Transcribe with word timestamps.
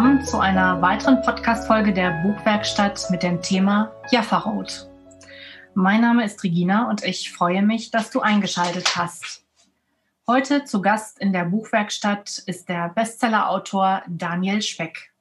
willkommen 0.00 0.24
zu 0.24 0.38
einer 0.38 0.80
weiteren 0.80 1.20
Podcast-Folge 1.20 1.92
der 1.92 2.22
Buchwerkstatt 2.22 3.10
mit 3.10 3.22
dem 3.22 3.42
Thema 3.42 3.92
Jaffa 4.10 4.38
Road. 4.38 4.88
Mein 5.74 6.00
Name 6.00 6.24
ist 6.24 6.42
Regina 6.42 6.88
und 6.88 7.04
ich 7.04 7.30
freue 7.30 7.60
mich, 7.60 7.90
dass 7.90 8.10
du 8.10 8.20
eingeschaltet 8.20 8.96
hast. 8.96 9.44
Heute 10.26 10.64
zu 10.64 10.80
Gast 10.80 11.18
in 11.18 11.34
der 11.34 11.44
Buchwerkstatt 11.44 12.42
ist 12.46 12.70
der 12.70 12.88
Bestsellerautor 12.88 14.02
Daniel 14.08 14.62
Speck. 14.62 15.12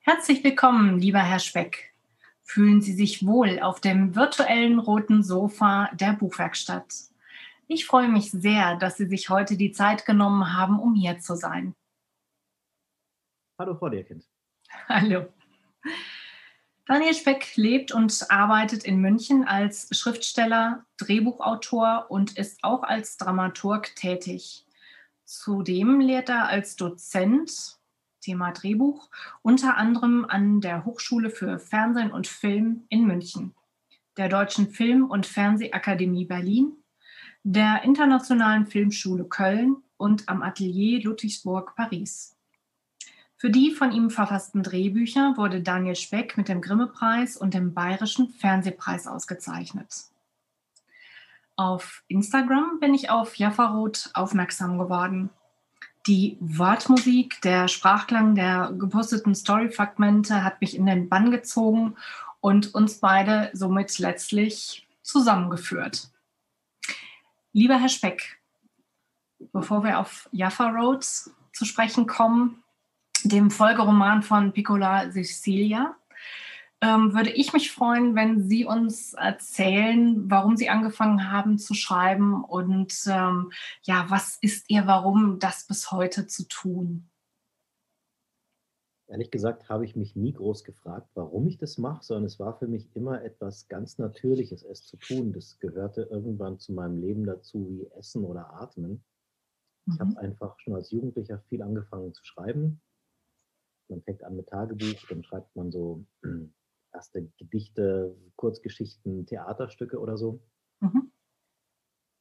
Herzlich 0.00 0.42
willkommen, 0.42 0.98
lieber 0.98 1.20
Herr 1.20 1.38
Speck. 1.38 1.94
Fühlen 2.42 2.82
Sie 2.82 2.94
sich 2.94 3.24
wohl 3.24 3.60
auf 3.60 3.80
dem 3.80 4.16
virtuellen 4.16 4.80
roten 4.80 5.22
Sofa 5.22 5.88
der 5.92 6.14
Buchwerkstatt. 6.14 6.92
Ich 7.68 7.86
freue 7.86 8.08
mich 8.08 8.32
sehr, 8.32 8.74
dass 8.74 8.96
Sie 8.96 9.06
sich 9.06 9.30
heute 9.30 9.56
die 9.56 9.70
Zeit 9.70 10.04
genommen 10.04 10.56
haben, 10.56 10.80
um 10.80 10.96
hier 10.96 11.20
zu 11.20 11.36
sein. 11.36 11.76
Hallo, 13.58 13.74
Frau 13.74 13.88
Lehrkind. 13.88 14.24
Hallo. 14.88 15.26
Daniel 16.86 17.12
Speck 17.12 17.56
lebt 17.56 17.90
und 17.90 18.30
arbeitet 18.30 18.84
in 18.84 19.00
München 19.00 19.48
als 19.48 19.88
Schriftsteller, 19.90 20.86
Drehbuchautor 20.96 22.06
und 22.08 22.38
ist 22.38 22.62
auch 22.62 22.84
als 22.84 23.16
Dramaturg 23.16 23.96
tätig. 23.96 24.64
Zudem 25.24 25.98
lehrt 25.98 26.28
er 26.28 26.46
als 26.46 26.76
Dozent, 26.76 27.78
Thema 28.20 28.52
Drehbuch, 28.52 29.10
unter 29.42 29.76
anderem 29.76 30.24
an 30.24 30.60
der 30.60 30.84
Hochschule 30.84 31.28
für 31.28 31.58
Fernsehen 31.58 32.12
und 32.12 32.28
Film 32.28 32.84
in 32.90 33.08
München, 33.08 33.56
der 34.16 34.28
Deutschen 34.28 34.70
Film- 34.70 35.10
und 35.10 35.26
Fernsehakademie 35.26 36.26
Berlin, 36.26 36.76
der 37.42 37.82
Internationalen 37.82 38.66
Filmschule 38.66 39.24
Köln 39.24 39.82
und 39.96 40.28
am 40.28 40.42
Atelier 40.42 41.02
Ludwigsburg 41.02 41.74
Paris. 41.74 42.37
Für 43.40 43.50
die 43.50 43.70
von 43.70 43.92
ihm 43.92 44.10
verfassten 44.10 44.64
Drehbücher 44.64 45.34
wurde 45.36 45.62
Daniel 45.62 45.94
Speck 45.94 46.36
mit 46.36 46.48
dem 46.48 46.60
Grimme-Preis 46.60 47.36
und 47.36 47.54
dem 47.54 47.72
Bayerischen 47.72 48.30
Fernsehpreis 48.30 49.06
ausgezeichnet. 49.06 49.94
Auf 51.54 52.02
Instagram 52.08 52.80
bin 52.80 52.94
ich 52.94 53.10
auf 53.10 53.36
Jaffarot 53.36 54.10
aufmerksam 54.14 54.76
geworden. 54.76 55.30
Die 56.08 56.36
Wortmusik, 56.40 57.40
der 57.42 57.68
Sprachklang 57.68 58.34
der 58.34 58.72
geposteten 58.76 59.36
Story-Fragmente 59.36 60.42
hat 60.42 60.60
mich 60.60 60.74
in 60.74 60.86
den 60.86 61.08
Bann 61.08 61.30
gezogen 61.30 61.94
und 62.40 62.74
uns 62.74 62.98
beide 62.98 63.50
somit 63.52 64.00
letztlich 64.00 64.88
zusammengeführt. 65.02 66.10
Lieber 67.52 67.78
Herr 67.78 67.88
Speck, 67.88 68.40
bevor 69.52 69.84
wir 69.84 70.00
auf 70.00 70.28
Jaffa 70.32 70.70
Roads 70.70 71.32
zu 71.52 71.64
sprechen 71.64 72.08
kommen, 72.08 72.64
dem 73.24 73.50
Folgeroman 73.50 74.22
von 74.22 74.52
Piccola 74.52 75.10
Sicilia, 75.10 75.96
ähm, 76.80 77.12
würde 77.12 77.30
ich 77.30 77.52
mich 77.52 77.72
freuen, 77.72 78.14
wenn 78.14 78.40
Sie 78.40 78.64
uns 78.64 79.14
erzählen, 79.14 80.30
warum 80.30 80.56
Sie 80.56 80.68
angefangen 80.68 81.30
haben 81.32 81.58
zu 81.58 81.74
schreiben 81.74 82.44
und 82.44 82.94
ähm, 83.06 83.50
ja, 83.82 84.06
was 84.08 84.38
ist 84.40 84.70
Ihr 84.70 84.86
Warum, 84.86 85.38
das 85.40 85.66
bis 85.66 85.90
heute 85.90 86.26
zu 86.28 86.46
tun? 86.46 87.10
Ehrlich 89.08 89.30
gesagt 89.30 89.70
habe 89.70 89.86
ich 89.86 89.96
mich 89.96 90.16
nie 90.16 90.34
groß 90.34 90.64
gefragt, 90.64 91.08
warum 91.14 91.48
ich 91.48 91.56
das 91.56 91.78
mache, 91.78 92.04
sondern 92.04 92.26
es 92.26 92.38
war 92.38 92.58
für 92.58 92.68
mich 92.68 92.94
immer 92.94 93.22
etwas 93.22 93.66
ganz 93.68 93.96
Natürliches, 93.96 94.62
es 94.62 94.84
zu 94.86 94.98
tun. 94.98 95.32
Das 95.32 95.58
gehörte 95.58 96.02
irgendwann 96.02 96.58
zu 96.58 96.74
meinem 96.74 97.00
Leben 97.00 97.24
dazu, 97.24 97.66
wie 97.70 97.86
Essen 97.98 98.22
oder 98.22 98.52
Atmen. 98.52 99.02
Ich 99.86 99.94
mhm. 99.94 100.00
habe 100.00 100.18
einfach 100.18 100.60
schon 100.60 100.74
als 100.74 100.90
Jugendlicher 100.90 101.38
viel 101.48 101.62
angefangen 101.62 102.12
zu 102.12 102.22
schreiben, 102.22 102.82
man 103.88 104.02
fängt 104.02 104.22
an 104.24 104.36
mit 104.36 104.48
Tagebuch, 104.48 105.06
dann 105.08 105.24
schreibt 105.24 105.54
man 105.56 105.70
so 105.70 106.04
erste 106.92 107.26
Gedichte, 107.38 108.16
Kurzgeschichten, 108.36 109.26
Theaterstücke 109.26 109.98
oder 109.98 110.16
so. 110.16 110.42
Mhm. 110.80 111.12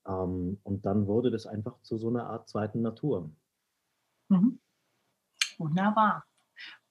Ähm, 0.07 0.59
und 0.63 0.85
dann 0.85 1.07
wurde 1.07 1.31
das 1.31 1.45
einfach 1.45 1.81
zu 1.81 1.97
so 1.97 2.09
einer 2.09 2.27
Art 2.27 2.49
zweiten 2.49 2.81
Natur. 2.81 3.31
Mhm. 4.29 4.59
Wunderbar. 5.57 6.25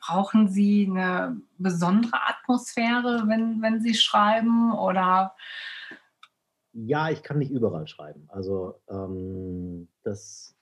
Brauchen 0.01 0.49
Sie 0.49 0.87
eine 0.89 1.41
besondere 1.59 2.21
Atmosphäre, 2.29 3.25
wenn, 3.27 3.63
wenn 3.63 3.81
Sie 3.81 3.95
schreiben 3.95 4.73
oder? 4.73 5.35
Ja, 6.73 7.11
ich 7.11 7.23
kann 7.23 7.39
nicht 7.39 7.51
überall 7.51 7.89
schreiben. 7.89 8.27
Also 8.29 8.81
ähm, 8.89 9.89
das 10.03 10.56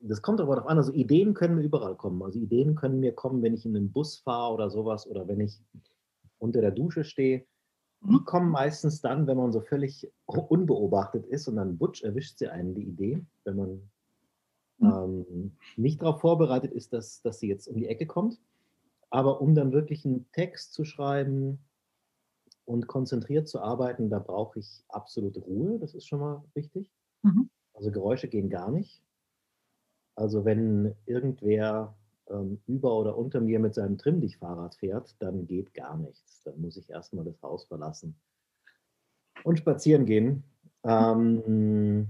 das 0.00 0.22
kommt 0.22 0.40
aber 0.40 0.54
darauf 0.54 0.70
an, 0.70 0.78
also 0.78 0.92
Ideen 0.92 1.34
können 1.34 1.56
mir 1.56 1.62
überall 1.62 1.96
kommen. 1.96 2.22
Also 2.22 2.38
Ideen 2.38 2.74
können 2.74 3.00
mir 3.00 3.12
kommen, 3.12 3.42
wenn 3.42 3.54
ich 3.54 3.66
in 3.66 3.76
einen 3.76 3.90
Bus 3.90 4.18
fahre 4.18 4.54
oder 4.54 4.70
sowas 4.70 5.06
oder 5.06 5.26
wenn 5.26 5.40
ich 5.40 5.60
unter 6.38 6.60
der 6.60 6.70
Dusche 6.70 7.04
stehe. 7.04 7.44
Die 8.02 8.12
mhm. 8.12 8.24
kommen 8.24 8.50
meistens 8.50 9.00
dann, 9.00 9.26
wenn 9.26 9.36
man 9.36 9.50
so 9.50 9.60
völlig 9.60 10.10
unbeobachtet 10.26 11.26
ist 11.26 11.48
und 11.48 11.56
dann 11.56 11.78
butsch 11.78 12.02
erwischt 12.02 12.38
sie 12.38 12.48
einen 12.48 12.74
die 12.74 12.84
Idee, 12.84 13.24
wenn 13.44 13.56
man 13.56 13.90
mhm. 14.78 15.24
ähm, 15.26 15.56
nicht 15.76 16.00
darauf 16.00 16.20
vorbereitet 16.20 16.72
ist, 16.72 16.92
dass, 16.92 17.20
dass 17.22 17.40
sie 17.40 17.48
jetzt 17.48 17.66
um 17.66 17.76
die 17.76 17.88
Ecke 17.88 18.06
kommt. 18.06 18.40
Aber 19.10 19.40
um 19.40 19.54
dann 19.54 19.72
wirklich 19.72 20.04
einen 20.04 20.30
Text 20.32 20.74
zu 20.74 20.84
schreiben 20.84 21.58
und 22.66 22.86
konzentriert 22.86 23.48
zu 23.48 23.60
arbeiten, 23.60 24.10
da 24.10 24.18
brauche 24.18 24.60
ich 24.60 24.84
absolute 24.88 25.40
Ruhe. 25.40 25.78
Das 25.78 25.94
ist 25.94 26.06
schon 26.06 26.20
mal 26.20 26.44
wichtig. 26.54 26.92
Mhm. 27.22 27.48
Also 27.72 27.90
Geräusche 27.90 28.28
gehen 28.28 28.50
gar 28.50 28.70
nicht. 28.70 29.02
Also 30.18 30.44
wenn 30.44 30.96
irgendwer 31.06 31.96
ähm, 32.26 32.60
über 32.66 32.98
oder 32.98 33.16
unter 33.16 33.40
mir 33.40 33.60
mit 33.60 33.74
seinem 33.74 33.98
Trimmdich-Fahrrad 33.98 34.74
fährt, 34.74 35.14
dann 35.20 35.46
geht 35.46 35.74
gar 35.74 35.96
nichts. 35.96 36.42
Dann 36.42 36.60
muss 36.60 36.76
ich 36.76 36.90
erstmal 36.90 37.24
das 37.24 37.40
Haus 37.40 37.66
verlassen 37.66 38.16
und 39.44 39.60
spazieren 39.60 40.06
gehen. 40.06 40.42
Ähm, 40.82 42.08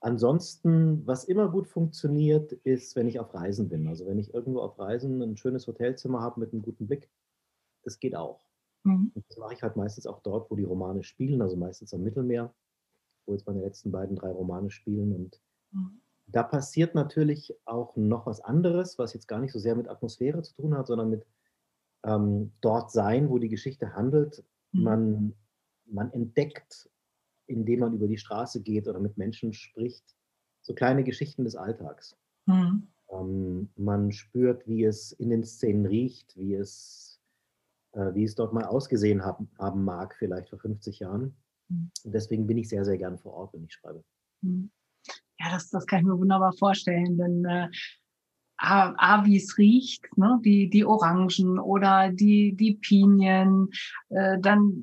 ansonsten, 0.00 1.06
was 1.06 1.24
immer 1.24 1.48
gut 1.48 1.66
funktioniert, 1.66 2.52
ist, 2.52 2.94
wenn 2.96 3.08
ich 3.08 3.18
auf 3.18 3.32
Reisen 3.32 3.70
bin. 3.70 3.88
Also 3.88 4.06
wenn 4.06 4.18
ich 4.18 4.34
irgendwo 4.34 4.60
auf 4.60 4.78
Reisen 4.78 5.22
ein 5.22 5.38
schönes 5.38 5.66
Hotelzimmer 5.66 6.20
habe 6.20 6.40
mit 6.40 6.52
einem 6.52 6.60
guten 6.60 6.86
Blick, 6.86 7.08
das 7.82 7.98
geht 7.98 8.14
auch. 8.14 8.44
Mhm. 8.84 9.10
Das 9.26 9.38
mache 9.38 9.54
ich 9.54 9.62
halt 9.62 9.74
meistens 9.74 10.06
auch 10.06 10.20
dort, 10.20 10.50
wo 10.50 10.54
die 10.54 10.64
Romane 10.64 11.02
spielen, 11.02 11.40
also 11.40 11.56
meistens 11.56 11.94
am 11.94 12.02
Mittelmeer, 12.02 12.52
wo 13.24 13.32
jetzt 13.32 13.46
meine 13.46 13.62
letzten 13.62 13.90
beiden, 13.90 14.16
drei 14.16 14.32
Romane 14.32 14.70
spielen 14.70 15.14
und 15.14 15.40
mhm 15.70 16.02
da 16.32 16.42
passiert 16.42 16.94
natürlich 16.94 17.54
auch 17.64 17.96
noch 17.96 18.26
was 18.26 18.40
anderes, 18.40 18.98
was 18.98 19.14
jetzt 19.14 19.28
gar 19.28 19.40
nicht 19.40 19.52
so 19.52 19.58
sehr 19.58 19.76
mit 19.76 19.88
Atmosphäre 19.88 20.42
zu 20.42 20.54
tun 20.54 20.76
hat, 20.76 20.86
sondern 20.86 21.10
mit 21.10 21.26
ähm, 22.04 22.52
dort 22.60 22.90
sein, 22.90 23.28
wo 23.28 23.38
die 23.38 23.48
Geschichte 23.48 23.94
handelt. 23.94 24.44
Mhm. 24.72 24.82
Man, 24.82 25.34
man 25.86 26.12
entdeckt, 26.12 26.90
indem 27.46 27.80
man 27.80 27.94
über 27.94 28.06
die 28.06 28.18
Straße 28.18 28.62
geht 28.62 28.88
oder 28.88 29.00
mit 29.00 29.16
Menschen 29.18 29.52
spricht, 29.52 30.16
so 30.62 30.74
kleine 30.74 31.04
Geschichten 31.04 31.44
des 31.44 31.56
Alltags. 31.56 32.16
Mhm. 32.46 32.88
Ähm, 33.10 33.70
man 33.76 34.12
spürt, 34.12 34.66
wie 34.68 34.84
es 34.84 35.12
in 35.12 35.30
den 35.30 35.44
Szenen 35.44 35.86
riecht, 35.86 36.36
wie 36.36 36.54
es, 36.54 37.20
äh, 37.92 38.14
wie 38.14 38.24
es 38.24 38.34
dort 38.34 38.52
mal 38.52 38.64
ausgesehen 38.64 39.24
haben, 39.24 39.50
haben 39.58 39.84
mag, 39.84 40.14
vielleicht 40.16 40.50
vor 40.50 40.58
50 40.58 41.00
Jahren. 41.00 41.34
Mhm. 41.68 41.90
Und 42.04 42.12
deswegen 42.12 42.46
bin 42.46 42.58
ich 42.58 42.68
sehr, 42.68 42.84
sehr 42.84 42.98
gern 42.98 43.18
vor 43.18 43.34
Ort, 43.34 43.52
wenn 43.52 43.64
ich 43.64 43.72
schreibe. 43.72 44.04
Mhm. 44.42 44.70
Ja, 45.40 45.50
das, 45.50 45.70
das 45.70 45.86
kann 45.86 46.00
ich 46.00 46.06
mir 46.06 46.18
wunderbar 46.18 46.52
vorstellen, 46.52 47.16
denn 47.16 47.44
äh, 47.46 47.68
A, 48.58 48.92
A 48.98 49.24
wie 49.24 49.38
es 49.38 49.56
riecht, 49.56 50.06
ne? 50.18 50.38
die, 50.44 50.68
die 50.68 50.84
Orangen 50.84 51.58
oder 51.58 52.10
die, 52.10 52.54
die 52.54 52.74
Pinien, 52.74 53.70
äh, 54.10 54.38
dann 54.38 54.82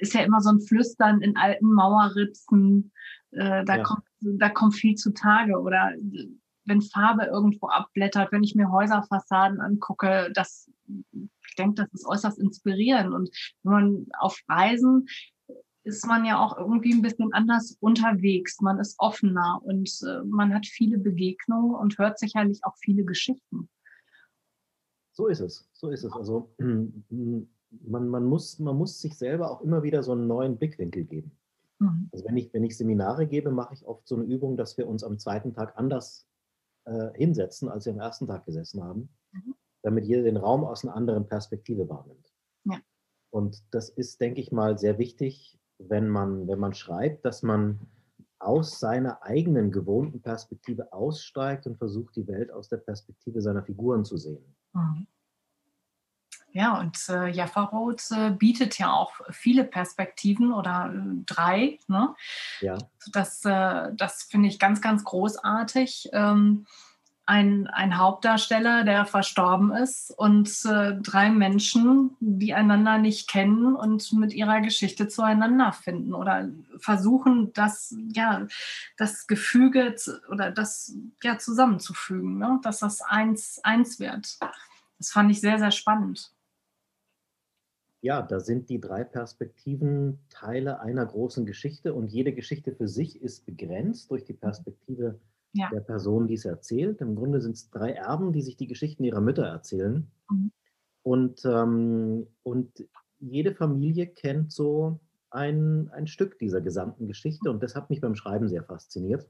ist 0.00 0.14
ja 0.14 0.22
immer 0.22 0.40
so 0.40 0.50
ein 0.50 0.60
Flüstern 0.60 1.22
in 1.22 1.36
alten 1.36 1.72
Mauerritzen, 1.72 2.90
äh, 3.30 3.64
da, 3.64 3.76
ja. 3.76 3.82
kommt, 3.84 4.02
da 4.20 4.48
kommt 4.48 4.74
viel 4.74 4.96
zutage 4.96 5.60
oder 5.60 5.92
wenn 6.64 6.82
Farbe 6.82 7.26
irgendwo 7.26 7.68
abblättert, 7.68 8.32
wenn 8.32 8.42
ich 8.42 8.56
mir 8.56 8.72
Häuserfassaden 8.72 9.60
angucke, 9.60 10.32
das, 10.34 10.68
ich 10.88 11.54
denke, 11.56 11.82
das 11.82 11.92
ist 11.92 12.06
äußerst 12.06 12.40
inspirierend. 12.40 13.14
Und 13.14 13.30
wenn 13.62 13.72
man 13.72 14.06
auf 14.18 14.40
Reisen 14.48 15.06
ist 15.86 16.04
man 16.04 16.24
ja 16.24 16.44
auch 16.44 16.58
irgendwie 16.58 16.92
ein 16.92 17.00
bisschen 17.00 17.32
anders 17.32 17.76
unterwegs. 17.80 18.60
Man 18.60 18.80
ist 18.80 18.96
offener 18.98 19.60
und 19.62 19.88
äh, 20.06 20.24
man 20.24 20.52
hat 20.52 20.66
viele 20.66 20.98
Begegnungen 20.98 21.74
und 21.74 21.96
hört 21.98 22.18
sicherlich 22.18 22.60
auch 22.64 22.76
viele 22.78 23.04
Geschichten. 23.04 23.68
So 25.12 25.28
ist 25.28 25.40
es, 25.40 25.68
so 25.72 25.88
ist 25.90 26.02
es. 26.02 26.12
Also 26.12 26.52
man, 26.58 27.48
man, 28.08 28.24
muss, 28.24 28.58
man 28.58 28.76
muss 28.76 29.00
sich 29.00 29.16
selber 29.16 29.50
auch 29.50 29.62
immer 29.62 29.84
wieder 29.84 30.02
so 30.02 30.12
einen 30.12 30.26
neuen 30.26 30.58
Blickwinkel 30.58 31.04
geben. 31.04 31.30
Mhm. 31.78 32.08
Also 32.12 32.24
wenn 32.24 32.36
ich, 32.36 32.52
wenn 32.52 32.64
ich 32.64 32.76
Seminare 32.76 33.26
gebe, 33.26 33.52
mache 33.52 33.74
ich 33.74 33.86
oft 33.86 34.08
so 34.08 34.16
eine 34.16 34.24
Übung, 34.24 34.56
dass 34.56 34.76
wir 34.76 34.88
uns 34.88 35.04
am 35.04 35.18
zweiten 35.20 35.54
Tag 35.54 35.78
anders 35.78 36.26
äh, 36.84 37.12
hinsetzen, 37.14 37.68
als 37.68 37.86
wir 37.86 37.92
am 37.92 38.00
ersten 38.00 38.26
Tag 38.26 38.44
gesessen 38.44 38.82
haben, 38.82 39.08
mhm. 39.30 39.54
damit 39.82 40.04
jeder 40.04 40.24
den 40.24 40.36
Raum 40.36 40.64
aus 40.64 40.84
einer 40.84 40.96
anderen 40.96 41.28
Perspektive 41.28 41.88
wahrnimmt. 41.88 42.32
Ja. 42.64 42.80
Und 43.30 43.62
das 43.70 43.88
ist, 43.88 44.20
denke 44.20 44.40
ich 44.40 44.50
mal, 44.50 44.78
sehr 44.78 44.98
wichtig, 44.98 45.60
wenn 45.78 46.08
man, 46.08 46.48
wenn 46.48 46.58
man 46.58 46.74
schreibt, 46.74 47.24
dass 47.24 47.42
man 47.42 47.80
aus 48.38 48.78
seiner 48.78 49.22
eigenen 49.22 49.72
gewohnten 49.72 50.20
Perspektive 50.20 50.92
aussteigt 50.92 51.66
und 51.66 51.78
versucht, 51.78 52.16
die 52.16 52.26
Welt 52.26 52.50
aus 52.50 52.68
der 52.68 52.76
Perspektive 52.78 53.40
seiner 53.40 53.62
Figuren 53.62 54.04
zu 54.04 54.16
sehen. 54.16 54.54
Mhm. 54.72 55.06
Ja, 56.52 56.80
und 56.80 56.96
äh, 57.10 57.28
Jaffa 57.28 57.64
Road 57.64 58.02
äh, 58.12 58.30
bietet 58.30 58.78
ja 58.78 58.90
auch 58.90 59.12
viele 59.30 59.62
Perspektiven 59.62 60.54
oder 60.54 60.90
äh, 60.90 61.22
drei. 61.26 61.78
Ne? 61.86 62.14
Ja. 62.62 62.78
Das, 63.12 63.44
äh, 63.44 63.92
das 63.94 64.22
finde 64.22 64.48
ich 64.48 64.58
ganz, 64.58 64.80
ganz 64.80 65.04
großartig. 65.04 66.08
Ähm, 66.14 66.66
ein, 67.26 67.66
ein 67.66 67.98
Hauptdarsteller, 67.98 68.84
der 68.84 69.04
verstorben 69.04 69.72
ist 69.72 70.12
und 70.16 70.48
äh, 70.64 70.94
drei 71.02 71.28
Menschen, 71.30 72.16
die 72.20 72.54
einander 72.54 72.98
nicht 72.98 73.28
kennen 73.28 73.74
und 73.74 74.12
mit 74.12 74.32
ihrer 74.32 74.60
Geschichte 74.60 75.08
zueinander 75.08 75.72
finden 75.72 76.14
oder 76.14 76.48
versuchen, 76.78 77.52
das, 77.52 77.94
ja, 78.12 78.46
das 78.96 79.26
Gefüge 79.26 79.96
zu, 79.96 80.20
oder 80.30 80.52
das 80.52 80.94
ja, 81.22 81.36
zusammenzufügen, 81.36 82.38
ne? 82.38 82.60
dass 82.62 82.78
das 82.78 83.02
eins, 83.02 83.60
eins 83.64 83.98
wird. 83.98 84.38
Das 84.98 85.10
fand 85.10 85.30
ich 85.32 85.40
sehr, 85.40 85.58
sehr 85.58 85.72
spannend. 85.72 86.32
Ja, 88.02 88.22
da 88.22 88.38
sind 88.38 88.68
die 88.68 88.80
drei 88.80 89.02
Perspektiven 89.02 90.20
Teile 90.30 90.78
einer 90.78 91.04
großen 91.04 91.44
Geschichte 91.44 91.92
und 91.92 92.12
jede 92.12 92.32
Geschichte 92.32 92.72
für 92.72 92.86
sich 92.86 93.20
ist 93.20 93.46
begrenzt 93.46 94.12
durch 94.12 94.24
die 94.24 94.32
Perspektive 94.32 95.18
ja. 95.52 95.70
der 95.70 95.80
Person, 95.80 96.26
die 96.26 96.34
es 96.34 96.44
erzählt. 96.44 97.00
Im 97.00 97.16
Grunde 97.16 97.40
sind 97.40 97.52
es 97.56 97.70
drei 97.70 97.92
Erben, 97.92 98.32
die 98.32 98.42
sich 98.42 98.56
die 98.56 98.66
Geschichten 98.66 99.04
ihrer 99.04 99.20
Mütter 99.20 99.44
erzählen. 99.44 100.10
Mhm. 100.30 100.52
Und, 101.02 101.44
ähm, 101.44 102.26
und 102.42 102.86
jede 103.18 103.54
Familie 103.54 104.08
kennt 104.08 104.52
so 104.52 105.00
ein, 105.30 105.90
ein 105.92 106.06
Stück 106.06 106.38
dieser 106.38 106.60
gesamten 106.60 107.06
Geschichte. 107.06 107.50
Und 107.50 107.62
das 107.62 107.74
hat 107.74 107.90
mich 107.90 108.00
beim 108.00 108.14
Schreiben 108.14 108.48
sehr 108.48 108.64
fasziniert, 108.64 109.28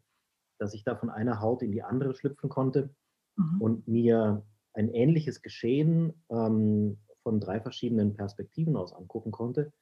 dass 0.59 0.75
ich 0.75 0.85
da 0.85 0.97
von 0.97 1.11
einer 1.11 1.41
Haut 1.41 1.63
in 1.63 1.73
die 1.73 1.83
andere 1.83 2.15
schlüpfen 2.15 2.49
konnte 2.49 2.91
mhm. 3.37 3.61
und 3.61 3.89
mir 3.89 4.45
ein 4.73 4.89
ähnliches 4.89 5.43
Geschehen 5.43 6.13
ähm, 6.29 6.99
von 7.23 7.41
drei 7.41 7.61
verschiedenen 7.61 8.15
Perspektiven 8.15 8.77
aus 8.77 8.93
angucken 8.93 9.31
konnte. 9.31 9.73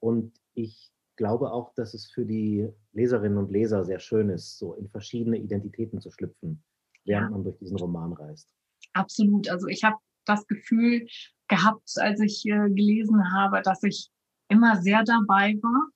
Und 0.00 0.32
ich 0.54 0.92
glaube 1.16 1.50
auch, 1.52 1.74
dass 1.74 1.94
es 1.94 2.10
für 2.10 2.24
die 2.24 2.68
Leserinnen 2.92 3.38
und 3.38 3.50
Leser 3.50 3.84
sehr 3.84 3.98
schön 3.98 4.30
ist, 4.30 4.58
so 4.58 4.74
in 4.74 4.88
verschiedene 4.88 5.38
Identitäten 5.38 6.00
zu 6.00 6.10
schlüpfen, 6.10 6.62
während 7.04 7.26
ja. 7.26 7.30
man 7.30 7.44
durch 7.44 7.58
diesen 7.58 7.78
Roman 7.78 8.12
reist. 8.12 8.48
Absolut. 8.92 9.48
Also 9.48 9.66
ich 9.66 9.84
habe 9.84 9.96
das 10.24 10.46
Gefühl 10.46 11.06
gehabt, 11.48 11.90
als 11.96 12.20
ich 12.20 12.44
äh, 12.46 12.68
gelesen 12.70 13.32
habe, 13.32 13.62
dass 13.62 13.82
ich 13.82 14.10
immer 14.48 14.80
sehr 14.80 15.02
dabei 15.04 15.54
war, 15.62 15.88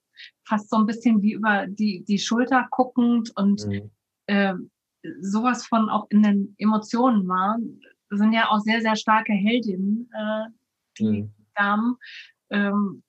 fast 0.44 0.70
so 0.70 0.76
ein 0.76 0.86
bisschen 0.86 1.22
wie 1.22 1.32
über 1.32 1.66
die, 1.68 2.04
die 2.04 2.18
Schulter 2.18 2.66
guckend 2.70 3.32
und 3.36 3.66
mhm. 3.66 3.90
äh, 4.26 4.54
sowas 5.20 5.66
von 5.66 5.88
auch 5.88 6.06
in 6.10 6.22
den 6.22 6.54
Emotionen 6.58 7.26
war. 7.28 7.58
Das 8.10 8.18
sind 8.18 8.32
ja 8.32 8.48
auch 8.48 8.60
sehr, 8.60 8.80
sehr 8.80 8.96
starke 8.96 9.32
Heldinnen, 9.32 10.10
äh, 10.12 10.46
die 10.98 11.22
mhm. 11.22 11.34
Damen. 11.54 11.96
Ähm, 12.50 13.02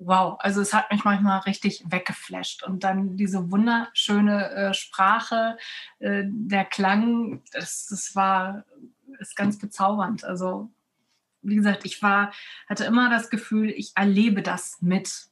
wow, 0.00 0.36
also 0.40 0.60
es 0.60 0.72
hat 0.72 0.90
mich 0.90 1.04
manchmal 1.04 1.40
richtig 1.40 1.84
weggeflasht. 1.86 2.62
Und 2.62 2.82
dann 2.84 3.16
diese 3.16 3.50
wunderschöne 3.50 4.50
äh, 4.50 4.74
Sprache, 4.74 5.58
äh, 5.98 6.24
der 6.26 6.64
Klang, 6.64 7.42
das, 7.52 7.86
das 7.86 8.14
war 8.16 8.64
ist 9.18 9.36
ganz 9.36 9.58
bezaubernd. 9.58 10.24
Also 10.24 10.70
wie 11.42 11.56
gesagt, 11.56 11.84
ich 11.84 12.02
war, 12.02 12.32
hatte 12.68 12.84
immer 12.84 13.10
das 13.10 13.30
Gefühl, 13.30 13.70
ich 13.70 13.92
erlebe 13.94 14.42
das 14.42 14.78
mit. 14.80 15.28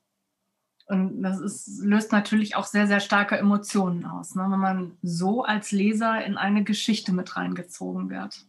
Und 0.87 1.23
das 1.23 1.41
ist, 1.41 1.81
löst 1.83 2.13
natürlich 2.13 2.57
auch 2.57 2.65
sehr, 2.65 2.87
sehr 2.87 3.01
starke 3.01 3.37
Emotionen 3.37 4.07
aus, 4.07 4.35
ne? 4.35 4.47
wenn 4.49 4.59
man 4.59 4.99
so 5.03 5.45
als 5.45 5.71
Leser 5.71 6.25
in 6.25 6.39
eine 6.39 6.65
Geschichte 6.65 7.13
mit 7.13 7.37
reingezogen 7.37 8.09
wird. 8.09 8.47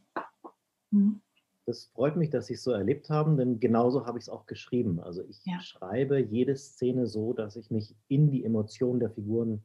Mhm 0.92 1.22
das 1.70 1.86
freut 1.86 2.16
mich, 2.16 2.32
dass 2.32 2.48
Sie 2.48 2.56
es 2.56 2.64
so 2.64 2.72
erlebt 2.72 3.12
haben, 3.12 3.38
denn 3.38 3.60
genauso 3.60 4.08
habe 4.08 4.18
ich 4.18 4.24
es 4.24 4.30
auch 4.30 4.48
geschrieben. 4.48 5.00
Also 5.00 5.24
ich 5.24 5.46
ja. 5.46 5.60
schreibe 5.60 6.20
jede 6.20 6.56
Szene 6.56 7.06
so, 7.06 7.32
dass 7.32 7.56
ich 7.56 7.70
mich 7.70 7.96
in 8.08 8.32
die 8.32 8.44
Emotionen 8.44 9.00
der 9.00 9.12
Figuren 9.12 9.64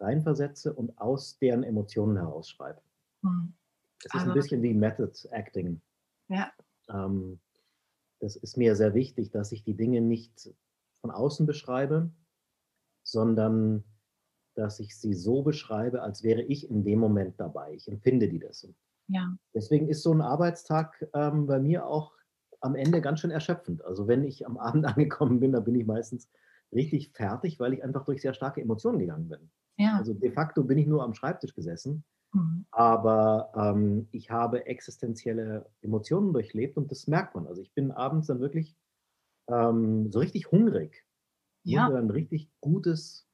reinversetze 0.00 0.74
und 0.74 0.98
aus 0.98 1.38
deren 1.38 1.62
Emotionen 1.62 2.16
heraus 2.16 2.50
schreibe. 2.50 2.82
Hm. 3.22 3.54
Es 4.00 4.06
ist 4.06 4.14
also, 4.14 4.30
ein 4.30 4.34
bisschen 4.34 4.62
wie 4.62 4.74
Method 4.74 5.12
Acting. 5.30 5.80
Ja. 6.26 6.52
Ähm, 6.88 7.38
das 8.18 8.34
ist 8.34 8.56
mir 8.56 8.74
sehr 8.74 8.94
wichtig, 8.94 9.30
dass 9.30 9.52
ich 9.52 9.62
die 9.62 9.76
Dinge 9.76 10.00
nicht 10.00 10.50
von 11.02 11.12
außen 11.12 11.46
beschreibe, 11.46 12.10
sondern 13.04 13.84
dass 14.54 14.80
ich 14.80 14.98
sie 14.98 15.14
so 15.14 15.42
beschreibe, 15.42 16.02
als 16.02 16.24
wäre 16.24 16.42
ich 16.42 16.68
in 16.68 16.82
dem 16.82 16.98
Moment 16.98 17.38
dabei. 17.38 17.74
Ich 17.74 17.86
empfinde 17.86 18.28
die 18.28 18.40
das. 18.40 18.66
Ja. 19.08 19.36
Deswegen 19.54 19.88
ist 19.88 20.02
so 20.02 20.12
ein 20.12 20.20
Arbeitstag 20.20 21.06
ähm, 21.14 21.46
bei 21.46 21.58
mir 21.58 21.86
auch 21.86 22.12
am 22.60 22.74
Ende 22.74 23.00
ganz 23.00 23.20
schön 23.20 23.30
erschöpfend. 23.30 23.84
Also 23.84 24.08
wenn 24.08 24.24
ich 24.24 24.46
am 24.46 24.56
Abend 24.56 24.84
angekommen 24.86 25.40
bin, 25.40 25.52
dann 25.52 25.64
bin 25.64 25.74
ich 25.74 25.86
meistens 25.86 26.30
richtig 26.72 27.12
fertig, 27.12 27.60
weil 27.60 27.74
ich 27.74 27.84
einfach 27.84 28.04
durch 28.04 28.22
sehr 28.22 28.34
starke 28.34 28.60
Emotionen 28.60 28.98
gegangen 28.98 29.28
bin. 29.28 29.50
Ja. 29.76 29.96
Also 29.98 30.14
de 30.14 30.30
facto 30.30 30.64
bin 30.64 30.78
ich 30.78 30.86
nur 30.86 31.02
am 31.02 31.14
Schreibtisch 31.14 31.54
gesessen, 31.54 32.04
mhm. 32.32 32.64
aber 32.70 33.52
ähm, 33.56 34.08
ich 34.12 34.30
habe 34.30 34.66
existenzielle 34.66 35.66
Emotionen 35.82 36.32
durchlebt 36.32 36.76
und 36.76 36.90
das 36.90 37.06
merkt 37.06 37.34
man. 37.34 37.46
Also 37.46 37.60
ich 37.60 37.72
bin 37.74 37.90
abends 37.90 38.28
dann 38.28 38.40
wirklich 38.40 38.76
ähm, 39.48 40.10
so 40.10 40.20
richtig 40.20 40.50
hungrig. 40.50 41.04
Ja. 41.64 41.88
Ein 41.88 42.10
richtig 42.10 42.50
gutes, 42.60 43.26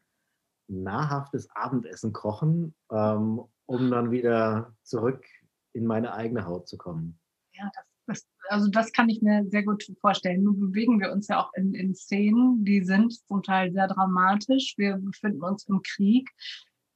nahrhaftes 0.68 1.48
Abendessen 1.50 2.12
kochen, 2.12 2.74
ähm, 2.90 3.42
um 3.66 3.90
dann 3.90 4.10
wieder 4.10 4.74
zurück 4.82 5.24
in 5.72 5.86
meine 5.86 6.14
eigene 6.14 6.46
Haut 6.46 6.68
zu 6.68 6.76
kommen. 6.76 7.18
Ja, 7.52 7.70
das, 7.74 7.84
das, 8.06 8.28
also 8.48 8.68
das 8.68 8.92
kann 8.92 9.08
ich 9.08 9.22
mir 9.22 9.44
sehr 9.48 9.62
gut 9.62 9.84
vorstellen. 10.00 10.42
Nun 10.42 10.58
bewegen 10.58 11.00
wir 11.00 11.12
uns 11.12 11.28
ja 11.28 11.42
auch 11.42 11.52
in, 11.54 11.74
in 11.74 11.94
Szenen, 11.94 12.64
die 12.64 12.84
sind 12.84 13.12
zum 13.26 13.42
Teil 13.42 13.72
sehr 13.72 13.88
dramatisch. 13.88 14.74
Wir 14.76 14.96
befinden 14.96 15.42
uns 15.42 15.64
im 15.68 15.80
Krieg. 15.82 16.28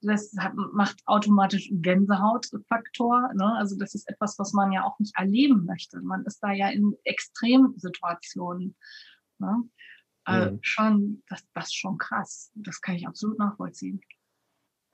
Das 0.01 0.35
macht 0.73 1.01
automatisch 1.07 1.71
Gänsehautfaktor. 1.73 3.33
Ne? 3.35 3.55
Also 3.57 3.77
das 3.79 3.95
ist 3.95 4.09
etwas, 4.09 4.39
was 4.39 4.53
man 4.53 4.71
ja 4.71 4.85
auch 4.85 4.99
nicht 4.99 5.17
erleben 5.17 5.65
möchte. 5.65 6.01
Man 6.03 6.25
ist 6.27 6.41
da 6.41 6.53
ja 6.53 6.69
in 6.69 6.95
Extremsituationen. 7.05 8.77
Ne? 9.39 9.69
Mhm. 10.27 10.59
schon, 10.63 11.23
das, 11.29 11.43
das 11.55 11.67
ist 11.67 11.77
schon 11.77 11.99
krass. 11.99 12.51
Das 12.55 12.81
kann 12.81 12.97
ich 12.97 13.07
absolut 13.07 13.39
nachvollziehen. 13.39 14.01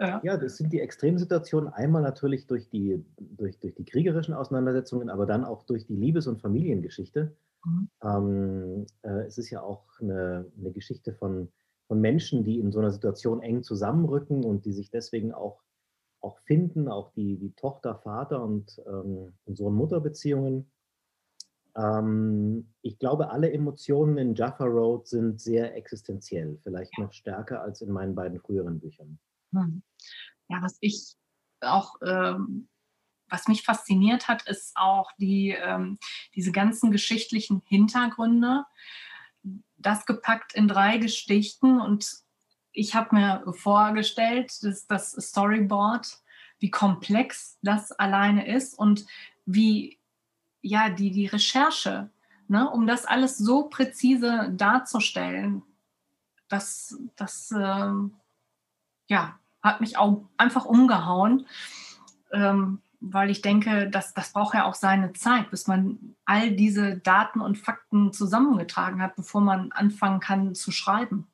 Ja. 0.00 0.20
ja, 0.24 0.36
das 0.38 0.56
sind 0.56 0.72
die 0.72 0.80
Extremsituationen. 0.80 1.68
Einmal 1.68 2.00
natürlich 2.00 2.46
durch 2.46 2.70
die, 2.70 3.04
durch, 3.18 3.58
durch 3.60 3.74
die 3.74 3.84
kriegerischen 3.84 4.32
Auseinandersetzungen, 4.32 5.10
aber 5.10 5.26
dann 5.26 5.44
auch 5.44 5.62
durch 5.64 5.86
die 5.86 5.96
Liebes- 5.96 6.26
und 6.26 6.40
Familiengeschichte. 6.40 7.36
Mhm. 7.66 7.90
Ähm, 8.02 8.86
äh, 9.02 9.26
es 9.26 9.36
ist 9.36 9.50
ja 9.50 9.62
auch 9.62 9.84
eine, 10.00 10.50
eine 10.58 10.72
Geschichte 10.72 11.12
von, 11.12 11.52
von 11.86 12.00
Menschen, 12.00 12.44
die 12.44 12.58
in 12.58 12.72
so 12.72 12.78
einer 12.78 12.92
Situation 12.92 13.42
eng 13.42 13.62
zusammenrücken 13.62 14.42
und 14.42 14.64
die 14.64 14.72
sich 14.72 14.90
deswegen 14.90 15.34
auch, 15.34 15.62
auch 16.22 16.38
finden, 16.40 16.88
auch 16.88 17.12
die, 17.12 17.36
die 17.36 17.52
Tochter, 17.52 17.96
Vater 17.96 18.42
und, 18.42 18.80
ähm, 18.86 19.34
und 19.44 19.56
Sohn-Mutter-Beziehungen. 19.58 20.70
Ähm, 21.76 22.72
ich 22.80 22.98
glaube, 22.98 23.30
alle 23.30 23.52
Emotionen 23.52 24.16
in 24.16 24.34
Jaffa 24.34 24.64
Road 24.64 25.06
sind 25.06 25.42
sehr 25.42 25.76
existenziell, 25.76 26.58
vielleicht 26.62 26.98
noch 26.98 27.12
stärker 27.12 27.60
als 27.60 27.82
in 27.82 27.90
meinen 27.90 28.14
beiden 28.14 28.40
früheren 28.40 28.80
Büchern. 28.80 29.18
Hm. 29.52 29.82
Ja, 30.48 30.62
was 30.62 30.76
ich 30.80 31.14
auch, 31.60 31.96
ähm, 32.04 32.68
was 33.28 33.48
mich 33.48 33.62
fasziniert 33.62 34.28
hat, 34.28 34.48
ist 34.48 34.72
auch 34.76 35.10
die, 35.18 35.50
ähm, 35.50 35.98
diese 36.34 36.52
ganzen 36.52 36.90
geschichtlichen 36.90 37.62
Hintergründe. 37.66 38.64
Das 39.76 40.06
gepackt 40.06 40.54
in 40.54 40.68
drei 40.68 40.98
Gestichten 40.98 41.80
und 41.80 42.22
ich 42.72 42.94
habe 42.94 43.14
mir 43.16 43.52
vorgestellt, 43.52 44.52
dass 44.62 44.86
das 44.86 45.12
Storyboard, 45.12 46.18
wie 46.58 46.70
komplex 46.70 47.58
das 47.62 47.90
alleine 47.92 48.46
ist 48.46 48.78
und 48.78 49.06
wie 49.46 49.98
ja 50.62 50.90
die, 50.90 51.10
die 51.10 51.26
Recherche, 51.26 52.10
ne, 52.48 52.70
um 52.70 52.86
das 52.86 53.06
alles 53.06 53.38
so 53.38 53.64
präzise 53.64 54.50
darzustellen, 54.52 55.62
das, 56.48 56.98
das 57.16 57.50
ähm, 57.52 58.14
ja, 59.08 59.39
hat 59.62 59.80
mich 59.80 59.98
auch 59.98 60.24
einfach 60.36 60.64
umgehauen, 60.64 61.46
ähm, 62.32 62.80
weil 63.00 63.30
ich 63.30 63.40
denke, 63.40 63.88
dass, 63.88 64.12
das 64.14 64.32
braucht 64.32 64.54
ja 64.54 64.66
auch 64.66 64.74
seine 64.74 65.12
Zeit, 65.14 65.50
bis 65.50 65.66
man 65.66 66.16
all 66.24 66.52
diese 66.54 66.98
Daten 66.98 67.40
und 67.40 67.58
Fakten 67.58 68.12
zusammengetragen 68.12 69.00
hat, 69.00 69.16
bevor 69.16 69.40
man 69.40 69.72
anfangen 69.72 70.20
kann 70.20 70.54
zu 70.54 70.70
schreiben. 70.70 71.26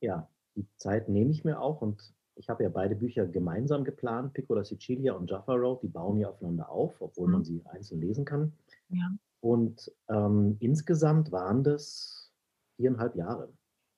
Ja, 0.00 0.28
die 0.56 0.66
Zeit 0.76 1.08
nehme 1.08 1.30
ich 1.30 1.44
mir 1.44 1.60
auch 1.60 1.80
und 1.80 2.14
ich 2.36 2.48
habe 2.48 2.64
ja 2.64 2.68
beide 2.68 2.96
Bücher 2.96 3.26
gemeinsam 3.26 3.84
geplant, 3.84 4.32
Piccola 4.32 4.64
Sicilia 4.64 5.12
und 5.12 5.30
Jaffa 5.30 5.54
Road, 5.54 5.82
die 5.82 5.88
bauen 5.88 6.18
ja 6.18 6.28
aufeinander 6.28 6.68
auf, 6.68 7.00
obwohl 7.00 7.28
mhm. 7.28 7.32
man 7.32 7.44
sie 7.44 7.62
einzeln 7.66 8.00
lesen 8.00 8.24
kann. 8.24 8.52
Ja. 8.88 9.10
Und 9.40 9.92
ähm, 10.08 10.56
insgesamt 10.60 11.30
waren 11.30 11.62
das 11.62 12.32
viereinhalb 12.76 13.14
Jahre. 13.14 13.52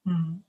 Mhm. 0.05 0.45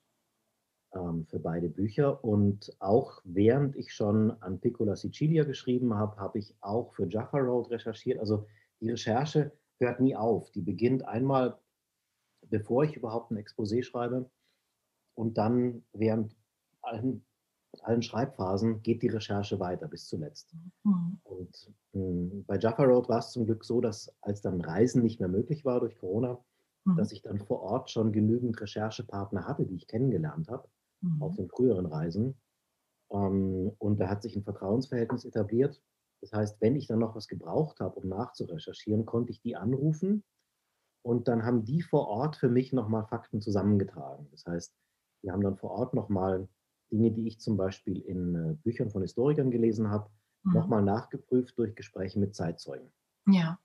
Ähm, 0.94 1.26
für 1.26 1.40
beide 1.40 1.70
Bücher. 1.70 2.24
Und 2.24 2.76
auch 2.80 3.22
während 3.24 3.76
ich 3.76 3.94
schon 3.94 4.32
an 4.42 4.60
Piccola 4.60 4.96
Sicilia 4.96 5.44
geschrieben 5.44 5.94
habe, 5.94 6.18
habe 6.18 6.40
ich 6.40 6.56
auch 6.62 6.94
für 6.94 7.08
Jaffa 7.08 7.40
Road 7.40 7.70
recherchiert. 7.72 8.20
Also 8.20 8.48
die 8.80 8.92
Recherche 8.92 9.52
hört 9.80 10.00
nie 10.00 10.16
auf. 10.16 10.52
Die 10.52 10.62
beginnt 10.62 11.06
einmal, 11.06 11.60
bevor 12.50 12.84
ich 12.84 12.96
überhaupt 12.96 13.32
ein 13.32 13.38
Exposé 13.38 13.84
schreibe. 13.84 14.30
Und 15.16 15.38
dann 15.38 15.84
während 15.94 16.36
allen, 16.82 17.26
allen 17.82 18.02
Schreibphasen 18.02 18.82
geht 18.82 19.02
die 19.02 19.10
Recherche 19.10 19.60
weiter 19.60 19.88
bis 19.88 20.08
zuletzt. 20.08 20.56
Mhm. 20.84 21.20
Und 21.24 21.74
mh, 21.94 22.02
hm, 22.02 22.46
bei 22.46 22.58
Jaffa 22.58 22.84
Road 22.84 23.10
war 23.10 23.20
es 23.20 23.32
zum 23.32 23.46
Glück 23.46 23.66
so, 23.66 23.82
dass 23.82 24.16
als 24.22 24.42
dann 24.42 24.62
Reisen 24.62 25.02
nicht 25.04 25.20
mehr 25.20 25.30
möglich 25.30 25.66
war 25.66 25.80
durch 25.80 25.98
Corona, 25.98 26.40
mhm. 26.86 26.96
dass 26.96 27.12
ich 27.12 27.24
dann 27.24 27.40
vor 27.40 27.62
Ort 27.62 27.90
schon 27.90 28.12
genügend 28.12 28.62
Recherchepartner 28.62 29.48
hatte, 29.48 29.66
die 29.66 29.76
ich 29.76 29.88
kennengelernt 29.88 30.48
habe 30.50 30.70
mhm. 31.02 31.22
auf 31.22 31.36
den 31.36 31.50
früheren 31.50 31.86
Reisen. 31.86 32.40
Ähm, 33.12 33.72
und 33.78 34.00
da 34.00 34.10
hat 34.10 34.22
sich 34.22 34.36
ein 34.36 34.44
Vertrauensverhältnis 34.44 35.26
etabliert. 35.26 35.82
Das 36.22 36.34
heißt, 36.34 36.62
wenn 36.62 36.76
ich 36.76 36.88
dann 36.88 37.00
noch 37.00 37.16
was 37.16 37.28
gebraucht 37.28 37.80
habe, 37.80 37.96
um 37.96 38.10
nachzurecherchieren, 38.10 39.06
konnte 39.06 39.32
ich 39.32 39.42
die 39.42 39.56
anrufen 39.56 40.24
und 41.04 41.28
dann 41.28 41.44
haben 41.44 41.64
die 41.64 41.82
vor 41.82 42.08
Ort 42.08 42.36
für 42.36 42.50
mich 42.50 42.74
nochmal 42.74 43.06
Fakten 43.06 43.40
zusammengetragen. 43.40 44.28
Das 44.32 44.46
heißt, 44.46 44.76
die 45.24 45.32
haben 45.32 45.42
dann 45.42 45.58
vor 45.58 45.72
Ort 45.72 45.94
nochmal 45.94 46.48
Dinge, 46.92 47.12
die 47.12 47.28
ich 47.28 47.40
zum 47.40 47.58
Beispiel 47.58 48.00
in 48.02 48.36
äh, 48.36 48.54
Büchern 48.56 48.90
von 48.90 49.02
Historikern 49.02 49.52
gelesen 49.52 49.90
habe, 49.90 50.10
mhm. 50.44 50.54
nochmal 50.54 50.84
nachgeprüft 50.84 51.58
durch 51.58 51.76
Gespräche 51.76 52.20
mit 52.20 52.36
Zeitzeugen. 52.36 52.92
Ja. 53.28 53.60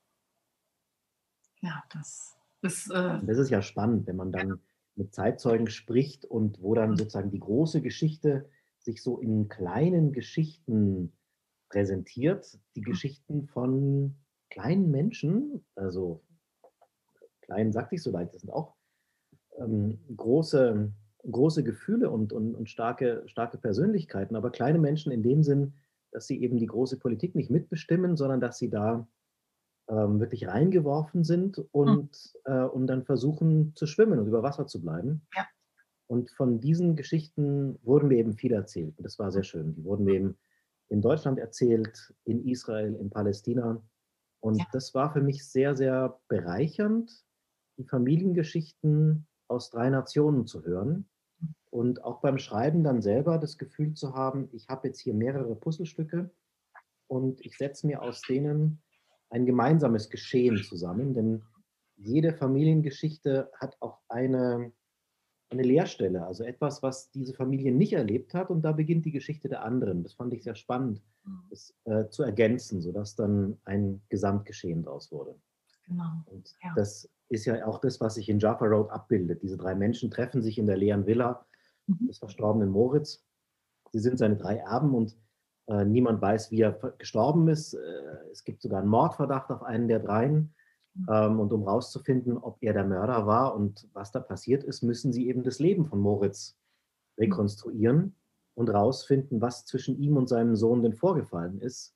Ja, 1.61 1.83
das 1.91 2.37
ist. 2.63 2.91
Äh 2.91 3.25
das 3.25 3.39
ist 3.39 3.51
ja 3.51 3.63
spannend, 3.63 4.07
wenn 4.07 4.17
man 4.17 4.33
dann 4.33 4.61
mit 4.97 5.15
Zeitzeugen 5.15 5.69
spricht 5.69 6.25
und 6.25 6.63
wo 6.63 6.75
dann 6.75 6.91
mhm. 6.91 6.97
sozusagen 6.97 7.31
die 7.31 7.41
große 7.41 7.83
Geschichte 7.83 8.49
sich 8.79 9.03
so 9.03 9.19
in 9.19 9.49
kleinen 9.49 10.13
Geschichten 10.13 11.13
präsentiert, 11.69 12.59
die 12.77 12.81
mhm. 12.81 12.85
Geschichten 12.85 13.47
von 13.47 14.17
kleinen 14.51 14.91
Menschen, 14.91 15.65
also 15.75 16.23
klein 17.41 17.73
sagt 17.73 17.93
ich 17.93 18.03
so 18.03 18.11
leid, 18.11 18.35
das 18.35 18.43
sind 18.43 18.51
auch 18.51 18.75
ähm, 19.59 19.99
große, 20.17 20.93
große 21.31 21.65
Gefühle 21.65 22.11
und, 22.11 22.33
und, 22.33 22.55
und 22.55 22.69
starke, 22.69 23.23
starke 23.27 23.59
Persönlichkeiten, 23.59 24.37
aber 24.37 24.51
kleine 24.51 24.79
Menschen 24.79 25.13
in 25.13 25.23
dem 25.23 25.43
Sinn, 25.43 25.75
dass 26.11 26.27
sie 26.27 26.43
eben 26.43 26.59
die 26.59 26.67
große 26.67 26.99
Politik 26.99 27.35
nicht 27.35 27.51
mitbestimmen, 27.51 28.17
sondern 28.17 28.41
dass 28.41 28.59
sie 28.59 28.69
da 28.69 29.09
ähm, 29.93 30.21
wirklich 30.21 30.49
reingeworfen 30.49 31.23
sind 31.23 31.59
und, 31.71 32.35
mhm. 32.47 32.53
äh, 32.53 32.65
und 32.65 32.87
dann 32.87 33.05
versuchen 33.05 33.75
zu 33.77 33.87
schwimmen 33.87 34.19
und 34.19 34.27
über 34.27 34.43
Wasser 34.43 34.67
zu 34.67 34.81
bleiben. 34.81 35.27
Ja. 35.37 35.47
Und 36.07 36.31
von 36.31 36.61
diesen 36.61 36.97
Geschichten 36.97 37.79
wurden 37.83 38.09
mir 38.09 38.19
eben 38.19 38.33
viel 38.35 38.53
erzählt. 38.53 38.97
Und 38.97 39.05
das 39.05 39.19
war 39.19 39.31
sehr 39.31 39.43
schön. 39.43 39.75
Die 39.75 39.85
wurden 39.85 40.05
mir 40.05 40.15
eben 40.15 40.39
in 40.89 41.03
Deutschland 41.03 41.39
erzählt, 41.39 42.15
in 42.25 42.47
Israel, 42.47 42.95
in 42.95 43.11
Palästina. 43.11 43.83
Und 44.41 44.59
ja. 44.59 44.67
das 44.73 44.95
war 44.95 45.13
für 45.13 45.21
mich 45.21 45.47
sehr, 45.47 45.77
sehr 45.77 46.19
bereichernd, 46.29 47.25
die 47.79 47.85
Familiengeschichten 47.85 49.27
aus 49.49 49.71
drei 49.71 49.91
Nationen 49.91 50.47
zu 50.47 50.65
hören. 50.65 51.09
Hm. 51.41 51.55
Und 51.71 52.05
auch 52.05 52.21
beim 52.21 52.39
Schreiben 52.39 52.83
dann 52.83 53.03
selber 53.03 53.39
das 53.39 53.59
Gefühl 53.59 53.95
zu 53.95 54.15
haben, 54.15 54.49
ich 54.53 54.69
habe 54.69 54.89
jetzt 54.89 55.01
hier 55.01 55.15
mehrere 55.15 55.55
Puzzlestücke 55.55 56.31
und 57.09 57.45
ich 57.45 57.57
setze 57.59 57.87
mir 57.87 58.03
aus 58.03 58.23
denen 58.23 58.82
ein 59.33 59.47
gemeinsames 59.47 60.11
Geschehen 60.11 60.63
zusammen, 60.63 61.15
denn 61.15 61.43
jede 61.97 62.35
Familiengeschichte 62.35 63.51
hat 63.59 63.77
auch 63.81 63.99
eine, 64.09 64.73
eine 65.49 65.63
Leerstelle, 65.63 66.27
also 66.27 66.45
etwas, 66.45 66.83
was 66.83 67.11
diese 67.11 67.33
Familie 67.33 67.73
nicht 67.73 67.95
erlebt 67.95 68.35
hat 68.35 68.51
und 68.51 68.63
da 68.63 68.73
beginnt 68.73 69.07
die 69.07 69.11
Geschichte 69.11 69.49
der 69.49 69.65
anderen. 69.65 70.03
Das 70.03 70.13
fand 70.13 70.35
ich 70.35 70.43
sehr 70.43 70.55
spannend, 70.55 71.03
mhm. 71.25 71.45
das 71.49 71.75
äh, 71.85 72.09
zu 72.11 72.23
ergänzen, 72.23 72.83
sodass 72.83 73.17
dann 73.17 73.59
ein 73.65 74.03
Gesamtgeschehen 74.11 74.83
daraus 74.83 75.11
wurde. 75.11 75.35
Genau. 75.87 76.23
Und 76.27 76.55
ja. 76.63 76.73
das 76.77 77.09
ist 77.31 77.47
ja 77.47 77.67
auch 77.67 77.79
das, 77.79 78.01
was 78.01 78.17
sich 78.17 78.29
in 78.29 78.39
Jaffa 78.39 78.67
Road 78.67 78.91
abbildet. 78.91 79.43
Diese 79.43 79.57
drei 79.57 79.75
Menschen 79.75 80.11
treffen 80.11 80.43
sich 80.43 80.59
in 80.59 80.67
der 80.67 80.77
leeren 80.77 81.07
Villa 81.07 81.47
mhm. 81.87 82.07
des 82.07 82.19
verstorbenen 82.19 82.69
Moritz. 82.69 83.25
Sie 83.93 84.01
sind 84.01 84.19
seine 84.19 84.37
drei 84.37 84.57
Erben 84.57 84.95
und 84.95 85.17
äh, 85.69 85.85
niemand 85.85 86.21
weiß, 86.21 86.51
wie 86.51 86.61
er 86.61 86.73
gestorben 86.99 87.49
ist. 87.49 87.75
Äh, 87.75 87.79
es 88.31 88.45
gibt 88.45 88.63
sogar 88.63 88.81
einen 88.81 88.89
Mordverdacht 88.89 89.51
auf 89.51 89.63
einen 89.63 89.89
der 89.89 90.01
dreien. 90.01 90.55
Ähm, 91.09 91.41
und 91.41 91.53
um 91.53 91.63
herauszufinden, 91.65 92.37
ob 92.37 92.59
er 92.61 92.75
der 92.75 92.85
Mörder 92.85 93.27
war 93.27 93.55
und 93.55 93.89
was 93.95 94.13
da 94.13 94.21
passiert 94.21 94.63
ist, 94.63 94.83
müssen 94.83 95.13
sie 95.13 95.27
eben 95.27 95.43
das 95.43 95.59
Leben 95.59 95.87
von 95.87 95.99
Moritz 95.99 96.59
rekonstruieren 97.19 98.15
und 98.55 98.69
herausfinden, 98.69 99.41
was 99.41 99.65
zwischen 99.65 99.99
ihm 99.99 100.19
und 100.19 100.29
seinem 100.29 100.55
Sohn 100.55 100.83
denn 100.83 100.93
vorgefallen 100.93 101.61
ist, 101.61 101.95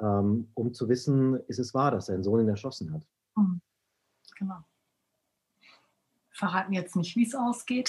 ähm, 0.00 0.48
um 0.54 0.72
zu 0.72 0.88
wissen, 0.88 1.40
ist 1.48 1.58
es 1.58 1.74
wahr, 1.74 1.90
dass 1.90 2.06
sein 2.06 2.22
Sohn 2.22 2.40
ihn 2.40 2.48
erschossen 2.48 2.92
hat. 2.92 3.04
Mhm. 3.36 3.60
Genau. 4.38 4.58
Verraten 6.30 6.72
jetzt 6.72 6.94
nicht, 6.94 7.16
wie 7.16 7.26
es 7.26 7.34
ausgeht. 7.34 7.88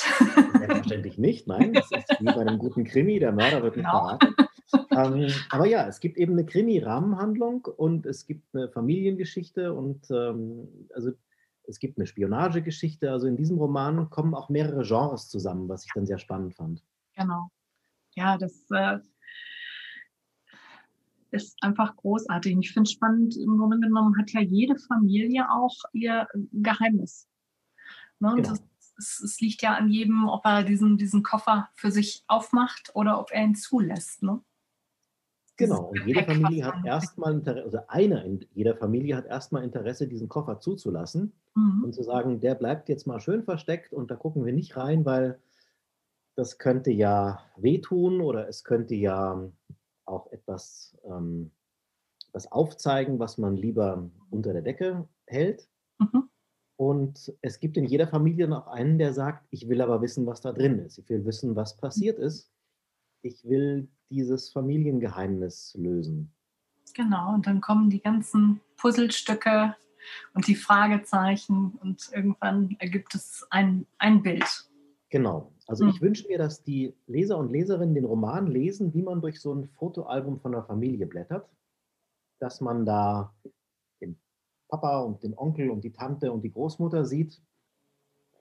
Selbstverständlich 0.58 1.20
nicht, 1.20 1.48
nein. 1.48 1.72
Das 1.74 1.90
ist 1.92 2.20
wie 2.20 2.26
bei 2.26 2.42
einem 2.42 2.58
guten 2.58 2.84
Krimi, 2.84 3.20
der 3.20 3.32
Mörder 3.32 3.62
wird 3.62 3.78
nicht 3.78 3.86
genau. 3.86 4.18
verraten 4.18 4.36
ähm, 4.92 5.28
aber 5.50 5.68
ja, 5.68 5.88
es 5.88 6.00
gibt 6.00 6.18
eben 6.18 6.34
eine 6.34 6.46
Krimi-Rahmenhandlung 6.46 7.66
und 7.66 8.06
es 8.06 8.26
gibt 8.26 8.54
eine 8.54 8.70
Familiengeschichte 8.70 9.74
und 9.74 10.10
ähm, 10.12 10.68
also 10.94 11.12
es 11.68 11.80
gibt 11.80 11.98
eine 11.98 12.08
Spionagegeschichte. 12.08 13.12
Also 13.12 13.28
in 13.28 13.38
diesem 13.38 13.58
Roman 13.58 14.10
kommen 14.10 14.34
auch 14.34 14.50
mehrere 14.50 14.84
Genres 14.84 15.30
zusammen, 15.30 15.70
was 15.70 15.86
ich 15.86 15.92
dann 15.94 16.06
sehr 16.06 16.20
spannend 16.20 16.56
fand. 16.56 16.84
Genau. 17.16 17.50
Ja, 18.16 18.38
das 18.38 18.66
äh, 18.72 19.00
ist 21.32 21.62
einfach 21.64 21.96
großartig. 21.96 22.58
Ich 22.60 22.74
finde 22.74 22.88
es 22.88 22.92
spannend, 22.92 23.38
im 23.38 23.58
Grunde 23.58 23.80
genommen 23.80 24.18
hat 24.18 24.32
ja 24.32 24.42
jede 24.42 24.78
Familie 24.78 25.50
auch 25.50 25.76
ihr 25.94 26.28
Geheimnis. 26.52 27.28
Ne? 28.20 28.34
Genau. 28.36 28.50
Das, 28.50 28.64
es, 28.98 29.22
es, 29.22 29.40
liegt 29.40 29.62
ja 29.62 29.74
an 29.76 29.90
jedem, 29.90 30.28
ob 30.28 30.46
er 30.46 30.64
diesen, 30.64 30.98
diesen 30.98 31.24
Koffer 31.24 31.70
für 31.76 31.92
sich 31.92 32.24
aufmacht 32.28 32.92
oder 32.94 33.20
ob 33.20 33.32
er 33.32 33.44
ihn 33.44 33.56
zulässt. 33.56 34.22
Ne? 34.24 34.42
Genau, 35.58 35.90
und 35.90 36.06
jede 36.08 36.24
Familie 36.24 36.66
hat 36.66 36.86
erstmal 36.86 37.34
Interesse, 37.34 37.64
also 37.64 37.80
einer 37.88 38.24
in 38.26 38.46
jeder 38.54 38.76
Familie 38.76 39.16
hat 39.16 39.28
erstmal 39.28 39.64
Interesse, 39.64 40.08
diesen 40.08 40.28
Koffer 40.28 40.60
zuzulassen 40.60 41.34
mhm. 41.56 41.84
und 41.84 41.94
zu 41.94 42.04
sagen, 42.04 42.40
der 42.40 42.56
bleibt 42.56 42.90
jetzt 42.90 43.06
mal 43.06 43.20
schön 43.20 43.44
versteckt 43.44 43.94
und 43.94 44.10
da 44.10 44.16
gucken 44.16 44.46
wir 44.46 44.54
nicht 44.54 44.76
rein, 44.76 45.06
weil 45.06 45.40
das 46.36 46.58
könnte 46.58 46.92
ja 46.92 47.40
wehtun 47.58 48.22
oder 48.22 48.48
es 48.48 48.64
könnte 48.64 48.96
ja 48.96 49.52
auch 50.06 50.32
etwas 50.32 50.98
ähm, 51.06 51.52
was 52.34 52.52
aufzeigen, 52.52 53.20
was 53.20 53.38
man 53.38 53.56
lieber 53.56 54.10
unter 54.30 54.54
der 54.54 54.62
Decke 54.62 55.08
hält. 55.28 55.68
Mhm. 56.00 56.30
Und 56.78 57.34
es 57.42 57.60
gibt 57.60 57.78
in 57.78 57.86
jeder 57.86 58.08
Familie 58.08 58.48
noch 58.48 58.68
einen, 58.68 58.98
der 58.98 59.14
sagt, 59.14 59.46
ich 59.52 59.70
will 59.70 59.82
aber 59.82 60.02
wissen, 60.02 60.26
was 60.26 60.42
da 60.42 60.52
drin 60.52 60.80
ist. 60.80 60.98
Ich 60.98 61.10
will 61.10 61.26
wissen, 61.26 61.56
was 61.56 61.78
passiert 61.78 62.18
ist. 62.18 62.50
Ich 63.24 63.44
will 63.46 63.88
dieses 64.10 64.50
Familiengeheimnis 64.50 65.76
lösen. 65.78 66.34
Genau, 66.94 67.34
und 67.34 67.48
dann 67.48 67.62
kommen 67.62 67.90
die 67.90 68.02
ganzen 68.02 68.60
Puzzlestücke 68.78 69.76
und 70.34 70.48
die 70.48 70.56
Fragezeichen 70.56 71.78
und 71.82 72.10
irgendwann 72.14 72.76
ergibt 72.80 73.16
es 73.16 73.46
ein, 73.50 73.86
ein 73.98 74.22
Bild. 74.24 74.70
Genau. 75.10 75.54
Also 75.68 75.86
hm. 75.86 75.94
ich 75.94 76.02
wünsche 76.02 76.28
mir, 76.28 76.38
dass 76.38 76.64
die 76.64 76.94
Leser 77.06 77.38
und 77.38 77.52
Leserinnen 77.52 77.96
den 77.96 78.06
Roman 78.06 78.48
lesen, 78.48 78.94
wie 78.94 79.04
man 79.04 79.22
durch 79.22 79.40
so 79.40 79.54
ein 79.54 79.70
Fotoalbum 79.70 80.40
von 80.40 80.52
der 80.52 80.64
Familie 80.64 81.06
blättert, 81.06 81.50
dass 82.40 82.60
man 82.60 82.86
da 82.86 83.34
den 84.02 84.20
Papa 84.68 85.00
und 85.02 85.24
den 85.24 85.38
Onkel 85.38 85.70
und 85.70 85.84
die 85.84 85.94
Tante 85.94 86.32
und 86.32 86.42
die 86.42 86.52
Großmutter 86.52 87.06
sieht 87.06 87.42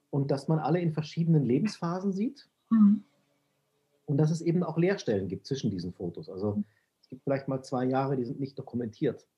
und 0.08 0.30
dass 0.30 0.48
man 0.48 0.58
alle 0.58 0.80
in 0.80 0.92
verschiedenen 0.92 1.44
Lebensphasen 1.44 2.12
sieht. 2.12 2.48
Hm 2.70 3.04
und 4.10 4.18
dass 4.18 4.32
es 4.32 4.40
eben 4.40 4.64
auch 4.64 4.76
Leerstellen 4.76 5.28
gibt 5.28 5.46
zwischen 5.46 5.70
diesen 5.70 5.92
Fotos. 5.92 6.28
Also 6.28 6.64
es 7.00 7.08
gibt 7.08 7.22
vielleicht 7.22 7.46
mal 7.46 7.62
zwei 7.62 7.84
Jahre, 7.84 8.16
die 8.16 8.24
sind 8.24 8.40
nicht 8.40 8.58
dokumentiert. 8.58 9.28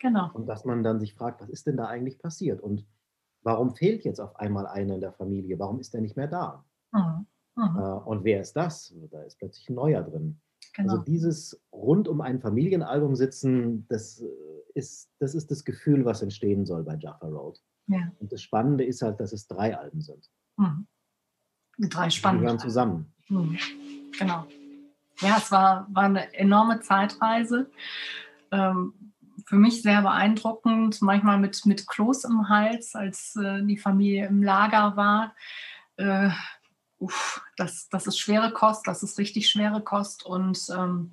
Genau. 0.00 0.30
Und 0.32 0.46
dass 0.46 0.64
man 0.64 0.84
dann 0.84 1.00
sich 1.00 1.14
fragt, 1.14 1.40
was 1.40 1.48
ist 1.48 1.66
denn 1.66 1.76
da 1.76 1.86
eigentlich 1.86 2.18
passiert 2.18 2.60
und 2.60 2.86
warum 3.42 3.74
fehlt 3.74 4.04
jetzt 4.04 4.20
auf 4.20 4.36
einmal 4.36 4.66
einer 4.66 4.94
in 4.94 5.00
der 5.00 5.12
Familie? 5.12 5.58
Warum 5.58 5.80
ist 5.80 5.92
er 5.92 6.02
nicht 6.02 6.16
mehr 6.16 6.28
da? 6.28 6.64
Mhm. 6.92 7.26
Mhm. 7.56 7.78
Äh, 7.78 7.92
und 8.04 8.24
wer 8.24 8.40
ist 8.40 8.54
das? 8.54 8.94
Da 9.10 9.22
ist 9.22 9.38
plötzlich 9.38 9.68
ein 9.68 9.74
neuer 9.74 10.02
drin. 10.02 10.40
Genau. 10.74 10.92
Also 10.92 11.02
dieses 11.02 11.60
rund 11.72 12.06
um 12.06 12.20
ein 12.20 12.40
Familienalbum 12.40 13.16
sitzen, 13.16 13.86
das 13.88 14.20
äh, 14.20 14.28
ist, 14.74 15.10
das 15.18 15.34
ist 15.34 15.50
das 15.50 15.64
Gefühl, 15.64 16.04
was 16.04 16.22
entstehen 16.22 16.64
soll 16.64 16.84
bei 16.84 16.94
Jaffa 16.94 17.26
Road. 17.26 17.60
Ja. 17.88 18.12
Und 18.20 18.30
das 18.30 18.40
Spannende 18.42 18.84
ist 18.84 19.02
halt, 19.02 19.18
dass 19.18 19.32
es 19.32 19.48
drei 19.48 19.76
Alben 19.76 20.00
sind. 20.00 20.30
Mhm. 20.58 20.86
Drei 21.88 22.08
spannende. 22.10 22.42
Die 22.42 22.44
gehören 22.46 22.60
zusammen. 22.60 23.12
Mhm. 23.28 23.58
Genau. 24.18 24.46
Ja, 25.20 25.38
es 25.38 25.50
war, 25.50 25.86
war 25.90 26.04
eine 26.04 26.34
enorme 26.34 26.80
Zeitreise. 26.80 27.70
Ähm, 28.50 28.92
für 29.46 29.56
mich 29.56 29.82
sehr 29.82 30.02
beeindruckend, 30.02 31.00
manchmal 31.02 31.38
mit, 31.38 31.64
mit 31.66 31.86
Kloß 31.86 32.24
im 32.24 32.48
Hals, 32.48 32.94
als 32.94 33.36
äh, 33.36 33.62
die 33.62 33.78
Familie 33.78 34.26
im 34.26 34.42
Lager 34.42 34.96
war. 34.96 35.34
Äh, 35.96 36.30
uff, 36.98 37.42
das, 37.56 37.88
das 37.88 38.06
ist 38.06 38.18
schwere 38.18 38.52
Kost, 38.52 38.86
das 38.86 39.02
ist 39.02 39.18
richtig 39.18 39.48
schwere 39.48 39.82
Kost. 39.82 40.24
Und 40.24 40.58
ähm, 40.76 41.12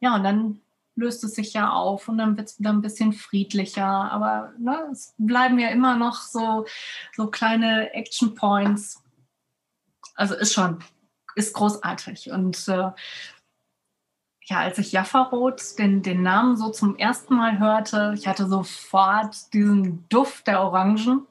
ja, 0.00 0.16
und 0.16 0.24
dann 0.24 0.60
löst 0.96 1.24
es 1.24 1.34
sich 1.34 1.52
ja 1.52 1.70
auf 1.70 2.08
und 2.08 2.18
dann 2.18 2.36
wird 2.36 2.48
es 2.48 2.58
wieder 2.58 2.70
ein 2.70 2.82
bisschen 2.82 3.12
friedlicher. 3.12 3.86
Aber 3.86 4.52
ne, 4.58 4.88
es 4.90 5.14
bleiben 5.18 5.58
ja 5.58 5.68
immer 5.68 5.96
noch 5.96 6.16
so, 6.16 6.66
so 7.14 7.28
kleine 7.28 7.92
Action 7.94 8.34
Points. 8.34 9.02
Also 10.14 10.34
ist 10.34 10.52
schon, 10.52 10.82
ist 11.34 11.54
großartig. 11.54 12.30
Und 12.30 12.68
äh, 12.68 12.90
ja, 14.44 14.58
als 14.58 14.78
ich 14.78 14.92
Jaffarot 14.92 15.78
den, 15.78 16.02
den 16.02 16.22
Namen 16.22 16.56
so 16.56 16.70
zum 16.70 16.96
ersten 16.96 17.36
Mal 17.36 17.58
hörte, 17.58 18.12
ich 18.16 18.26
hatte 18.26 18.46
sofort 18.46 19.52
diesen 19.54 20.08
Duft 20.08 20.46
der 20.46 20.62
Orangen 20.62 21.26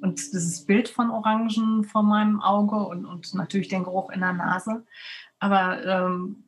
und 0.00 0.18
dieses 0.32 0.64
Bild 0.64 0.88
von 0.88 1.10
Orangen 1.10 1.84
vor 1.84 2.02
meinem 2.02 2.40
Auge 2.40 2.76
und, 2.76 3.04
und 3.04 3.34
natürlich 3.34 3.68
den 3.68 3.84
Geruch 3.84 4.10
in 4.10 4.20
der 4.20 4.32
Nase. 4.32 4.84
Aber 5.38 5.84
ähm, 5.84 6.44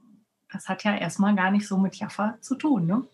das 0.52 0.68
hat 0.68 0.85
ja 0.85 0.97
erstmal 0.97 1.35
gar 1.35 1.50
nicht 1.50 1.68
so 1.68 1.76
mit 1.76 1.97
Jaffa 1.97 2.37
zu 2.40 2.54
tun, 2.54 2.87
ne? 2.87 3.04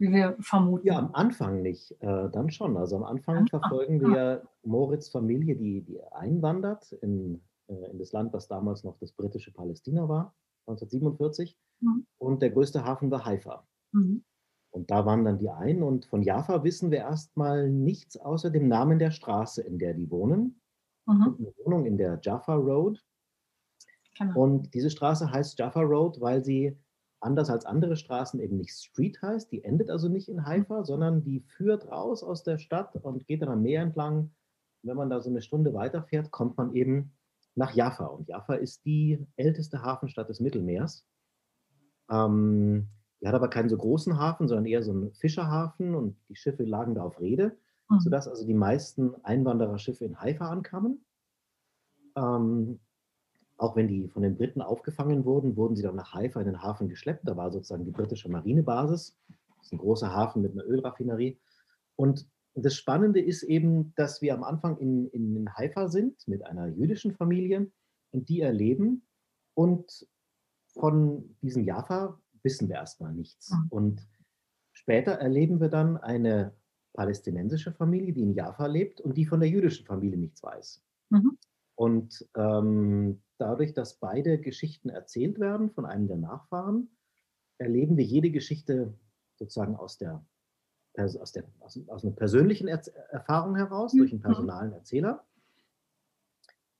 wie 0.00 0.10
wir 0.10 0.36
vermuten. 0.40 0.86
Ja, 0.86 0.98
am 0.98 1.14
Anfang 1.14 1.62
nicht, 1.62 1.92
äh, 2.00 2.28
dann 2.30 2.50
schon. 2.50 2.76
Also 2.76 2.96
am 2.96 3.04
Anfang, 3.04 3.46
verfolgen 3.46 4.00
wir 4.00 4.42
Moritz 4.64 5.10
Familie, 5.10 5.54
die, 5.56 5.82
die 5.82 6.02
einwandert 6.12 6.92
in, 7.02 7.42
in 7.70 7.98
das 7.98 8.12
Land, 8.12 8.32
was 8.32 8.48
damals 8.48 8.84
noch 8.84 8.98
das 8.98 9.12
britische 9.12 9.52
Palästina 9.52 10.08
war, 10.08 10.34
1947. 10.66 11.56
Mhm. 11.80 12.06
Und 12.18 12.42
der 12.42 12.50
größte 12.50 12.84
Hafen 12.84 13.10
war 13.10 13.24
Haifa. 13.24 13.66
Mhm. 13.92 14.24
Und 14.70 14.90
da 14.90 15.04
wandern 15.04 15.38
die 15.38 15.50
ein. 15.50 15.82
Und 15.82 16.06
von 16.06 16.22
Jaffa 16.22 16.62
wissen 16.62 16.90
wir 16.90 16.98
erstmal 16.98 17.68
nichts 17.68 18.16
außer 18.16 18.50
dem 18.50 18.68
Namen 18.68 18.98
der 18.98 19.10
Straße, 19.10 19.62
in 19.62 19.78
der 19.78 19.94
die 19.94 20.10
wohnen. 20.10 20.60
Mhm. 21.06 21.36
Eine 21.38 21.52
Wohnung 21.64 21.86
in 21.86 21.96
der 21.96 22.20
Jaffa 22.22 22.54
Road. 22.54 23.04
Genau. 24.18 24.40
Und 24.40 24.74
diese 24.74 24.90
Straße 24.90 25.30
heißt 25.30 25.58
Jaffa 25.58 25.80
Road, 25.80 26.20
weil 26.20 26.44
sie 26.44 26.76
anders 27.20 27.50
als 27.50 27.66
andere 27.66 27.96
Straßen 27.96 28.40
eben 28.40 28.56
nicht 28.56 28.72
Street 28.72 29.20
heißt. 29.20 29.50
Die 29.50 29.64
endet 29.64 29.90
also 29.90 30.08
nicht 30.08 30.28
in 30.28 30.46
Haifa, 30.46 30.80
mhm. 30.80 30.84
sondern 30.84 31.22
die 31.22 31.40
führt 31.40 31.90
raus 31.90 32.22
aus 32.22 32.44
der 32.44 32.58
Stadt 32.58 32.94
und 32.96 33.26
geht 33.26 33.42
dann 33.42 33.48
am 33.48 33.62
Meer 33.62 33.82
entlang. 33.82 34.30
wenn 34.82 34.96
man 34.96 35.10
da 35.10 35.20
so 35.20 35.28
eine 35.28 35.42
Stunde 35.42 35.74
weiterfährt, 35.74 36.30
kommt 36.30 36.56
man 36.56 36.74
eben 36.74 37.12
nach 37.60 37.74
Jaffa. 37.74 38.06
Und 38.06 38.26
Jaffa 38.26 38.54
ist 38.54 38.84
die 38.86 39.24
älteste 39.36 39.82
Hafenstadt 39.82 40.30
des 40.30 40.40
Mittelmeers. 40.40 41.06
Ähm, 42.10 42.88
die 43.20 43.28
hat 43.28 43.34
aber 43.34 43.48
keinen 43.48 43.68
so 43.68 43.76
großen 43.76 44.18
Hafen, 44.18 44.48
sondern 44.48 44.64
eher 44.64 44.82
so 44.82 44.92
einen 44.92 45.12
Fischerhafen 45.12 45.94
und 45.94 46.16
die 46.30 46.36
Schiffe 46.36 46.64
lagen 46.64 46.94
da 46.94 47.02
auf 47.02 47.20
Rede, 47.20 47.56
mhm. 47.90 48.00
sodass 48.00 48.26
also 48.26 48.46
die 48.46 48.54
meisten 48.54 49.14
Einwandererschiffe 49.24 50.06
in 50.06 50.18
Haifa 50.18 50.48
ankamen. 50.48 51.04
Ähm, 52.16 52.80
auch 53.58 53.76
wenn 53.76 53.88
die 53.88 54.08
von 54.08 54.22
den 54.22 54.36
Briten 54.36 54.62
aufgefangen 54.62 55.26
wurden, 55.26 55.54
wurden 55.54 55.76
sie 55.76 55.82
dann 55.82 55.96
nach 55.96 56.14
Haifa 56.14 56.40
in 56.40 56.46
den 56.46 56.62
Hafen 56.62 56.88
geschleppt. 56.88 57.28
Da 57.28 57.36
war 57.36 57.52
sozusagen 57.52 57.84
die 57.84 57.90
britische 57.90 58.30
Marinebasis. 58.30 59.18
Das 59.58 59.66
ist 59.66 59.72
ein 59.72 59.78
großer 59.78 60.14
Hafen 60.14 60.40
mit 60.40 60.52
einer 60.52 60.64
Ölraffinerie. 60.64 61.38
Und 61.94 62.26
das 62.54 62.74
Spannende 62.74 63.20
ist 63.20 63.42
eben, 63.42 63.94
dass 63.94 64.22
wir 64.22 64.34
am 64.34 64.42
Anfang 64.42 64.78
in, 64.78 65.08
in 65.08 65.48
Haifa 65.54 65.88
sind 65.88 66.26
mit 66.26 66.44
einer 66.44 66.66
jüdischen 66.68 67.12
Familie 67.12 67.70
und 68.10 68.28
die 68.28 68.40
erleben. 68.40 69.06
Und 69.54 70.06
von 70.72 71.36
diesem 71.42 71.64
Jaffa 71.64 72.20
wissen 72.42 72.68
wir 72.68 72.76
erstmal 72.76 73.12
nichts. 73.12 73.50
Mhm. 73.50 73.66
Und 73.70 74.08
später 74.72 75.12
erleben 75.12 75.60
wir 75.60 75.68
dann 75.68 75.96
eine 75.96 76.54
palästinensische 76.92 77.72
Familie, 77.72 78.12
die 78.12 78.22
in 78.22 78.34
Jaffa 78.34 78.66
lebt 78.66 79.00
und 79.00 79.16
die 79.16 79.26
von 79.26 79.40
der 79.40 79.48
jüdischen 79.48 79.86
Familie 79.86 80.18
nichts 80.18 80.42
weiß. 80.42 80.82
Mhm. 81.10 81.38
Und 81.76 82.28
ähm, 82.36 83.22
dadurch, 83.38 83.72
dass 83.72 83.98
beide 83.98 84.38
Geschichten 84.38 84.90
erzählt 84.90 85.38
werden 85.38 85.70
von 85.70 85.86
einem 85.86 86.08
der 86.08 86.18
Nachfahren, 86.18 86.90
erleben 87.58 87.96
wir 87.96 88.04
jede 88.04 88.30
Geschichte 88.30 88.94
sozusagen 89.36 89.76
aus 89.76 89.96
der 89.98 90.24
aus, 90.98 91.32
der, 91.32 91.44
aus, 91.60 91.78
aus 91.88 92.04
einer 92.04 92.14
persönlichen 92.14 92.68
er 92.68 92.80
Erfahrung 93.10 93.56
heraus, 93.56 93.92
durch 93.92 94.12
einen 94.12 94.20
mhm. 94.20 94.24
personalen 94.24 94.72
Erzähler. 94.72 95.24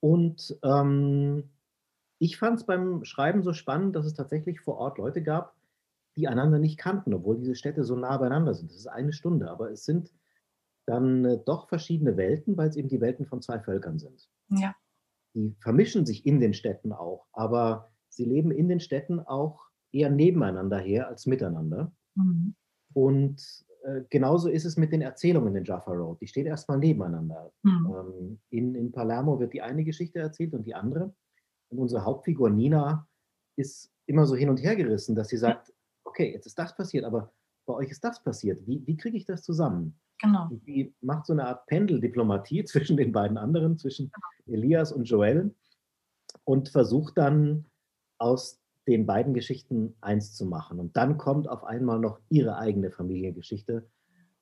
Und 0.01 0.59
ähm, 0.63 1.51
ich 2.19 2.39
fand 2.39 2.59
es 2.59 2.67
beim 2.67 3.05
Schreiben 3.05 3.43
so 3.43 3.53
spannend, 3.53 3.97
dass 3.97 4.07
es 4.07 4.15
tatsächlich 4.15 4.61
vor 4.61 4.77
Ort 4.77 4.99
Leute 4.99 5.23
gab, 5.23 5.55
die 6.17 6.29
einander 6.29 6.59
nicht 6.59 6.79
kannten, 6.79 7.15
obwohl 7.15 7.39
diese 7.39 7.55
Städte 7.55 7.85
so 7.85 7.97
nah 7.97 8.17
beieinander 8.17 8.55
sind. 8.55 8.71
Das 8.71 8.79
ist 8.79 8.87
eine 8.87 9.13
Stunde, 9.13 9.51
aber 9.51 9.71
es 9.71 9.85
sind 9.85 10.13
dann 10.87 11.25
äh, 11.25 11.39
doch 11.45 11.69
verschiedene 11.69 12.17
Welten, 12.17 12.57
weil 12.57 12.69
es 12.69 12.77
eben 12.77 12.89
die 12.89 13.01
Welten 13.01 13.27
von 13.27 13.43
zwei 13.43 13.61
Völkern 13.61 13.99
sind. 13.99 14.29
Ja. 14.49 14.75
Die 15.35 15.55
vermischen 15.61 16.05
sich 16.05 16.27
in 16.27 16.41
den 16.41 16.55
Städten 16.55 16.93
auch, 16.93 17.29
aber 17.33 17.91
sie 18.09 18.25
leben 18.25 18.51
in 18.51 18.69
den 18.69 18.81
Städten 18.81 19.21
auch 19.21 19.69
eher 19.93 20.11
nebeneinander 20.11 20.79
her 20.79 21.09
als 21.09 21.27
miteinander. 21.27 21.93
Mhm. 22.17 22.55
Und 22.93 23.65
äh, 23.83 24.03
genauso 24.11 24.49
ist 24.49 24.65
es 24.65 24.77
mit 24.77 24.93
den 24.93 25.03
Erzählungen 25.03 25.55
in 25.57 25.65
Jaffa 25.65 25.93
Road. 25.93 26.21
Die 26.21 26.27
stehen 26.27 26.47
erstmal 26.47 26.79
nebeneinander. 26.79 27.53
Mhm. 27.63 27.95
Ähm, 27.95 28.41
in, 28.51 28.75
in 28.75 28.93
Palermo 28.93 29.39
wird 29.39 29.53
die 29.53 29.63
eine 29.63 29.85
Geschichte 29.85 30.19
erzählt 30.19 30.55
und 30.55 30.67
die 30.67 30.75
andere. 30.75 31.15
Und 31.71 31.79
unsere 31.79 32.05
Hauptfigur 32.05 32.51
Nina 32.51 33.09
ist 33.57 33.93
immer 34.07 34.27
so 34.27 34.35
hin 34.35 34.51
und 34.51 34.63
her 34.63 34.77
gerissen, 34.77 35.15
dass 35.15 35.29
sie 35.29 35.37
sagt, 35.37 35.73
okay, 36.05 36.33
jetzt 36.33 36.47
ist 36.47 36.59
das 36.59 36.75
passiert, 36.77 37.05
aber 37.05 37.33
bei 37.67 37.75
euch 37.75 37.91
ist 37.91 38.03
das 38.03 38.23
passiert. 38.23 38.67
Wie, 38.67 38.85
wie 38.87 38.97
kriege 38.97 39.17
ich 39.17 39.25
das 39.25 39.43
zusammen? 39.43 39.99
Genau. 40.21 40.49
Und 40.51 40.67
die 40.67 40.95
macht 41.01 41.27
so 41.27 41.33
eine 41.33 41.47
Art 41.47 41.67
Pendeldiplomatie 41.67 42.65
zwischen 42.65 42.97
den 42.97 43.13
beiden 43.13 43.39
anderen, 43.39 43.79
zwischen 43.79 44.11
genau. 44.11 44.59
Elias 44.59 44.93
und 44.93 45.05
Joel 45.05 45.55
und 46.45 46.69
versucht 46.69 47.17
dann 47.17 47.67
aus 48.19 48.60
den 48.89 49.07
beiden 49.07 49.35
Geschichten 49.35 49.95
eins 50.01 50.35
zu 50.35 50.47
machen. 50.47 50.81
Und 50.81 50.97
dann 50.97 51.19
kommt 51.19 51.49
auf 51.49 51.65
einmal 51.65 51.99
noch 51.99 52.21
ihre 52.29 52.57
eigene 52.57 52.91
Familiengeschichte 52.91 53.89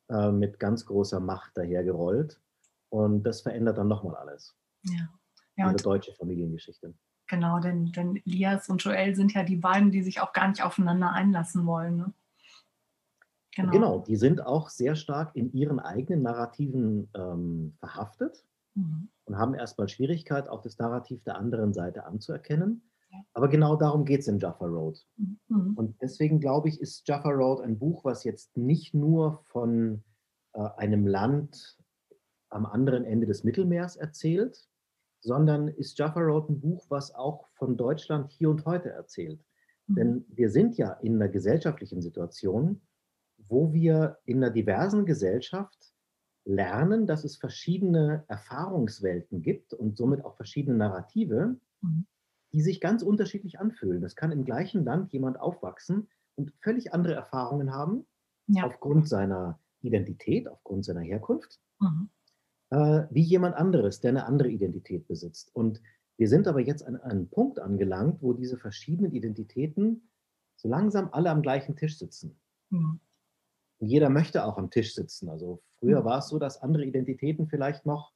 äh, 0.09 0.31
mit 0.31 0.59
ganz 0.59 0.87
großer 0.87 1.21
Macht 1.21 1.57
dahergerollt. 1.57 2.41
Und 2.89 3.25
das 3.25 3.43
verändert 3.43 3.79
dann 3.79 3.89
nochmal 3.89 4.17
alles. 4.17 4.57
Ja. 4.85 5.09
ja 5.57 5.69
ihre 5.69 5.77
deutsche 5.77 6.15
Familiengeschichte. 6.15 6.95
Genau, 7.27 7.61
denn, 7.61 7.93
denn 7.93 8.17
Elias 8.25 8.69
und 8.71 8.83
Joel 8.83 9.15
sind 9.15 9.35
ja 9.35 9.43
die 9.43 9.57
beiden, 9.57 9.91
die 9.91 10.03
sich 10.03 10.21
auch 10.21 10.33
gar 10.33 10.49
nicht 10.49 10.63
aufeinander 10.63 11.13
einlassen 11.13 11.67
wollen. 11.67 11.97
Ne? 11.97 12.13
Genau. 13.55 13.71
genau. 13.71 13.99
die 13.99 14.17
sind 14.17 14.41
auch 14.41 14.71
sehr 14.71 14.95
stark 14.95 15.37
in 15.37 15.53
ihren 15.53 15.79
eigenen 15.79 16.23
Narrativen 16.23 17.11
ähm, 17.15 17.75
verhaftet 17.81 18.45
mhm. 18.75 19.11
und 19.25 19.37
haben 19.37 19.55
erstmal 19.55 19.89
Schwierigkeit, 19.89 20.49
auch 20.49 20.63
das 20.63 20.79
Narrativ 20.79 21.23
der 21.25 21.37
anderen 21.37 21.75
Seite 21.75 22.07
anzuerkennen. 22.07 22.83
Aber 23.33 23.49
genau 23.49 23.77
darum 23.77 24.05
geht 24.05 24.21
es 24.21 24.29
in 24.29 24.39
Jaffa 24.39 24.67
Road. 24.67 25.05
Mhm. 25.17 25.75
Und 25.77 26.03
deswegen 26.03 26.41
glaube 26.41 26.69
ich, 26.69 26.81
ist 26.81 27.07
Jaffa 27.09 27.31
Road 27.31 27.61
ein 27.61 27.79
Buch, 27.79 28.05
was 28.05 28.25
jetzt 28.25 28.57
nicht 28.57 28.95
nur 28.95 29.43
von 29.45 30.03
äh, 30.55 30.69
einem 30.77 31.07
Land 31.07 31.79
am 32.51 32.67
anderen 32.67 33.05
Ende 33.05 33.27
des 33.27 33.45
Mittelmeers 33.45 33.97
erzählt, 33.97 34.69
sondern 35.21 35.69
ist 35.69 35.99
Jaffa 35.99 36.21
Road 36.21 36.49
ein 36.49 36.61
Buch, 36.61 36.87
was 36.89 37.15
auch 37.15 37.49
von 37.55 37.77
Deutschland 37.77 38.31
hier 38.31 38.51
und 38.51 38.65
heute 38.65 38.91
erzählt. 38.91 39.45
Mhm. 39.87 39.95
Denn 39.95 40.25
wir 40.29 40.51
sind 40.51 40.77
ja 40.77 40.93
in 40.93 41.17
einer 41.17 41.29
gesellschaftlichen 41.29 42.03
Situation, 42.03 42.81
wo 43.37 43.73
wir 43.73 44.19
in 44.25 44.39
einer 44.39 44.53
diversen 44.53 45.07
Gesellschaft 45.07 45.93
lernen, 46.45 47.07
dass 47.07 47.25
es 47.25 47.37
verschiedene 47.37 48.25
Erfahrungswelten 48.29 49.43
gibt 49.43 49.75
und 49.75 49.97
somit 49.97 50.25
auch 50.25 50.37
verschiedene 50.37 50.77
Narrative, 50.77 51.57
mhm. 51.83 52.07
Die 52.53 52.63
sich 52.63 52.81
ganz 52.81 53.03
unterschiedlich 53.03 53.61
anfühlen. 53.61 54.01
Das 54.01 54.17
kann 54.17 54.33
im 54.33 54.45
gleichen 54.45 54.85
Land 54.85 55.13
jemand 55.13 55.39
aufwachsen 55.41 56.09
und 56.35 56.53
völlig 56.61 56.95
andere 56.95 57.15
Erfahrungen 57.15 57.73
haben, 57.73 58.07
ja. 58.47 58.65
aufgrund 58.65 59.09
seiner 59.09 59.59
Identität, 59.81 60.49
aufgrund 60.49 60.85
seiner 60.85 61.03
Herkunft. 61.03 61.61
Mhm 61.81 62.11
äh, 62.71 63.05
wie 63.11 63.23
jemand 63.23 63.57
anderes, 63.57 64.01
der 64.01 64.11
eine 64.11 64.27
andere 64.27 64.51
Identität 64.51 65.07
besitzt. 65.07 65.55
Und 65.55 65.81
wir 66.17 66.29
sind 66.29 66.47
aber 66.49 66.61
jetzt 66.61 66.85
an 66.85 66.97
einem 66.97 67.29
Punkt 67.29 67.61
angelangt, 67.61 68.23
wo 68.23 68.33
diese 68.33 68.57
verschiedenen 68.57 69.13
Identitäten 69.13 70.11
so 70.57 70.69
langsam 70.69 71.09
alle 71.13 71.31
am 71.31 71.43
gleichen 71.43 71.77
Tisch 71.77 71.99
sitzen. 71.99 72.39
Mhm. 72.71 73.01
Und 73.81 73.89
jeder 73.89 74.11
möchte 74.11 74.45
auch 74.45 74.59
am 74.59 74.71
Tisch 74.71 74.95
sitzen. 74.95 75.29
Also 75.29 75.63
früher 75.79 76.01
mhm. 76.01 76.05
war 76.05 76.19
es 76.19 76.29
so, 76.29 76.39
dass 76.39 76.61
andere 76.61 76.85
Identitäten 76.85 77.47
vielleicht 77.47 77.87
noch 77.87 78.13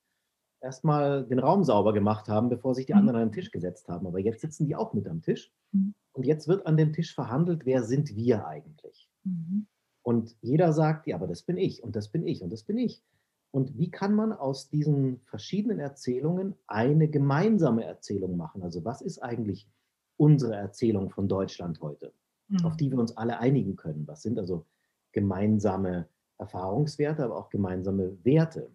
erstmal 0.63 1.27
den 1.27 1.39
Raum 1.39 1.65
sauber 1.65 1.93
gemacht 1.93 2.29
haben, 2.29 2.49
bevor 2.49 2.75
sich 2.75 2.87
die 2.87 2.93
mhm. 2.93 3.01
anderen 3.01 3.21
an 3.21 3.29
den 3.29 3.33
Tisch 3.33 3.51
gesetzt 3.51 3.89
haben. 3.89 4.07
Aber 4.07 4.19
jetzt 4.19 4.41
sitzen 4.41 4.67
die 4.67 4.77
auch 4.77 4.93
mit 4.95 5.09
am 5.09 5.23
Tisch. 5.23 5.53
Mhm. 5.73 5.95
Und 6.13 6.27
jetzt 6.27 6.49
wird 6.49 6.67
an 6.67 6.77
dem 6.77 6.93
Tisch 6.93 7.15
verhandelt, 7.15 7.67
wer 7.67 7.83
sind 7.83 8.15
wir 8.15 8.47
eigentlich? 8.47 9.09
Mhm. 9.25 9.67
Und 10.03 10.37
jeder 10.41 10.73
sagt, 10.73 11.07
ja, 11.07 11.17
aber 11.17 11.27
das 11.27 11.43
bin 11.43 11.57
ich 11.57 11.83
und 11.83 11.97
das 11.97 12.09
bin 12.09 12.27
ich 12.27 12.43
und 12.43 12.53
das 12.53 12.65
bin 12.65 12.79
ich. 12.79 13.03
Und 13.51 13.79
wie 13.79 13.91
kann 13.91 14.15
man 14.15 14.33
aus 14.33 14.69
diesen 14.69 15.21
verschiedenen 15.25 15.79
Erzählungen 15.79 16.55
eine 16.67 17.09
gemeinsame 17.09 17.85
Erzählung 17.85 18.37
machen? 18.37 18.63
Also 18.63 18.85
was 18.85 19.03
ist 19.03 19.19
eigentlich 19.19 19.69
unsere 20.17 20.55
Erzählung 20.55 21.11
von 21.11 21.29
Deutschland 21.29 21.81
heute, 21.81 22.13
mhm. 22.49 22.65
auf 22.65 22.77
die 22.77 22.91
wir 22.91 22.99
uns 22.99 23.17
alle 23.17 23.39
einigen 23.39 23.77
können? 23.77 24.07
Was 24.07 24.23
sind 24.23 24.39
also 24.39 24.67
gemeinsame 25.13 26.09
Erfahrungswerte, 26.39 27.25
aber 27.25 27.37
auch 27.37 27.51
gemeinsame 27.51 28.17
Werte, 28.25 28.71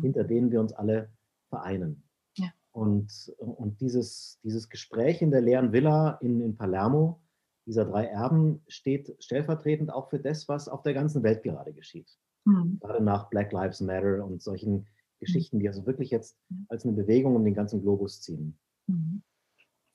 hinter 0.00 0.24
denen 0.24 0.50
wir 0.50 0.60
uns 0.60 0.72
alle 0.72 1.10
vereinen? 1.48 2.02
Ja. 2.34 2.52
Und, 2.72 3.32
und 3.38 3.80
dieses, 3.80 4.38
dieses 4.42 4.68
Gespräch 4.68 5.22
in 5.22 5.30
der 5.30 5.40
leeren 5.40 5.72
Villa 5.72 6.18
in, 6.20 6.40
in 6.40 6.56
Palermo, 6.56 7.20
dieser 7.66 7.84
drei 7.84 8.06
Erben, 8.06 8.62
steht 8.68 9.14
stellvertretend 9.22 9.92
auch 9.92 10.08
für 10.08 10.18
das, 10.18 10.48
was 10.48 10.68
auf 10.68 10.82
der 10.82 10.94
ganzen 10.94 11.22
Welt 11.22 11.42
gerade 11.42 11.72
geschieht. 11.72 12.18
Mhm. 12.44 12.78
Gerade 12.80 13.02
nach 13.02 13.28
Black 13.28 13.52
Lives 13.52 13.80
Matter 13.80 14.24
und 14.24 14.42
solchen 14.42 14.86
Geschichten, 15.20 15.58
die 15.58 15.68
also 15.68 15.86
wirklich 15.86 16.10
jetzt 16.10 16.38
als 16.68 16.84
eine 16.84 16.94
Bewegung 16.94 17.36
um 17.36 17.44
den 17.44 17.54
ganzen 17.54 17.82
Globus 17.82 18.22
ziehen. 18.22 18.58
Mhm. 18.86 19.22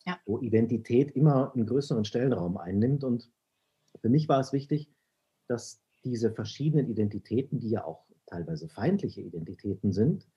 Ja. 0.05 0.19
Wo 0.25 0.39
Identität 0.39 1.11
immer 1.11 1.53
einen 1.53 1.65
größeren 1.65 2.05
Stellenraum 2.05 2.57
einnimmt. 2.57 3.03
Und 3.03 3.31
für 4.01 4.09
mich 4.09 4.27
war 4.27 4.39
es 4.39 4.51
wichtig, 4.51 4.91
dass 5.47 5.81
diese 6.03 6.31
verschiedenen 6.31 6.89
Identitäten, 6.89 7.59
die 7.59 7.69
ja 7.69 7.85
auch 7.85 8.05
teilweise 8.25 8.67
feindliche 8.67 9.21
Identitäten 9.21 9.93
sind, 9.93 10.27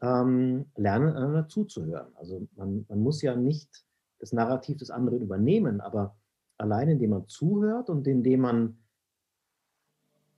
ähm, 0.00 0.66
lernen, 0.76 1.14
einander 1.14 1.48
zuzuhören. 1.48 2.14
Also 2.16 2.46
man, 2.56 2.84
man 2.88 3.00
muss 3.00 3.22
ja 3.22 3.36
nicht 3.36 3.84
das 4.18 4.32
Narrativ 4.32 4.78
des 4.78 4.90
anderen 4.90 5.22
übernehmen, 5.22 5.80
aber 5.80 6.16
allein 6.58 6.88
indem 6.88 7.10
man 7.10 7.28
zuhört 7.28 7.90
und 7.90 8.06
indem 8.06 8.40
man 8.40 8.78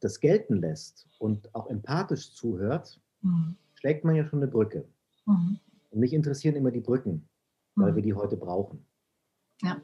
das 0.00 0.20
gelten 0.20 0.56
lässt 0.56 1.08
und 1.18 1.54
auch 1.54 1.68
empathisch 1.68 2.32
zuhört, 2.32 3.00
mhm. 3.22 3.56
schlägt 3.74 4.04
man 4.04 4.14
ja 4.14 4.24
schon 4.26 4.40
eine 4.40 4.50
Brücke. 4.50 4.86
Mhm. 5.24 5.58
Und 5.90 6.00
mich 6.00 6.12
interessieren 6.12 6.56
immer 6.56 6.70
die 6.70 6.80
Brücken, 6.80 7.28
weil 7.74 7.92
mhm. 7.92 7.96
wir 7.96 8.02
die 8.02 8.14
heute 8.14 8.36
brauchen. 8.36 8.84
Ja. 9.62 9.80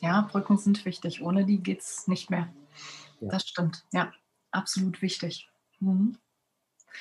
Ja, 0.00 0.28
Brücken 0.30 0.58
sind 0.58 0.84
wichtig. 0.84 1.22
Ohne 1.22 1.44
die 1.44 1.62
geht 1.62 1.80
es 1.80 2.08
nicht 2.08 2.30
mehr. 2.30 2.52
Ja. 3.20 3.28
Das 3.28 3.46
stimmt. 3.46 3.86
Ja, 3.92 4.12
absolut 4.50 5.02
wichtig. 5.02 5.48
Mhm. 5.80 6.18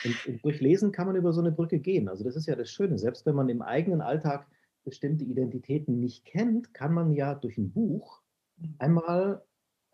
Und, 0.06 0.28
und, 0.28 0.46
durch 0.46 0.60
Lesen 0.60 0.92
kann 0.92 1.08
man 1.08 1.16
über 1.16 1.34
so 1.34 1.42
eine 1.42 1.52
Brücke 1.52 1.80
gehen. 1.80 2.10
Also 2.10 2.24
das 2.24 2.36
ist 2.36 2.48
ja 2.48 2.56
das 2.56 2.70
Schöne. 2.70 2.98
Selbst 2.98 3.26
wenn 3.26 3.36
man 3.36 3.50
im 3.50 3.62
eigenen 3.62 4.02
Alltag 4.02 4.48
bestimmte 4.84 5.24
Identitäten 5.24 6.00
nicht 6.00 6.26
kennt, 6.26 6.74
kann 6.74 6.94
man 6.94 7.14
ja 7.14 7.36
durch 7.36 7.58
ein 7.58 7.72
Buch 7.72 8.22
mhm. 8.58 8.76
einmal 8.80 9.44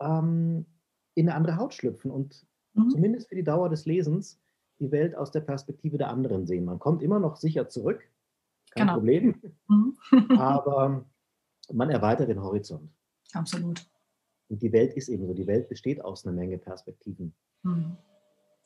ähm, 0.00 0.66
in 1.14 1.28
eine 1.28 1.36
andere 1.36 1.56
Haut 1.56 1.74
schlüpfen 1.74 2.10
und 2.10 2.46
mhm. 2.74 2.90
zumindest 2.90 3.28
für 3.28 3.36
die 3.36 3.44
Dauer 3.44 3.68
des 3.68 3.86
Lesens 3.86 4.40
die 4.80 4.90
Welt 4.90 5.14
aus 5.14 5.30
der 5.30 5.40
Perspektive 5.40 5.98
der 5.98 6.08
anderen 6.08 6.46
sehen. 6.46 6.64
Man 6.64 6.78
kommt 6.78 7.02
immer 7.02 7.20
noch 7.20 7.36
sicher 7.36 7.68
zurück, 7.68 8.02
kein 8.70 8.86
genau. 8.86 8.98
Problem, 8.98 9.34
mhm. 9.68 9.96
aber 10.38 11.04
man 11.72 11.90
erweitert 11.90 12.28
den 12.28 12.42
Horizont. 12.42 12.90
Absolut. 13.32 13.86
Und 14.48 14.62
die 14.62 14.72
Welt 14.72 14.94
ist 14.94 15.08
eben 15.08 15.26
so, 15.26 15.34
die 15.34 15.46
Welt 15.46 15.68
besteht 15.68 16.04
aus 16.04 16.26
einer 16.26 16.34
Menge 16.34 16.58
Perspektiven. 16.58 17.34
Mhm. 17.62 17.96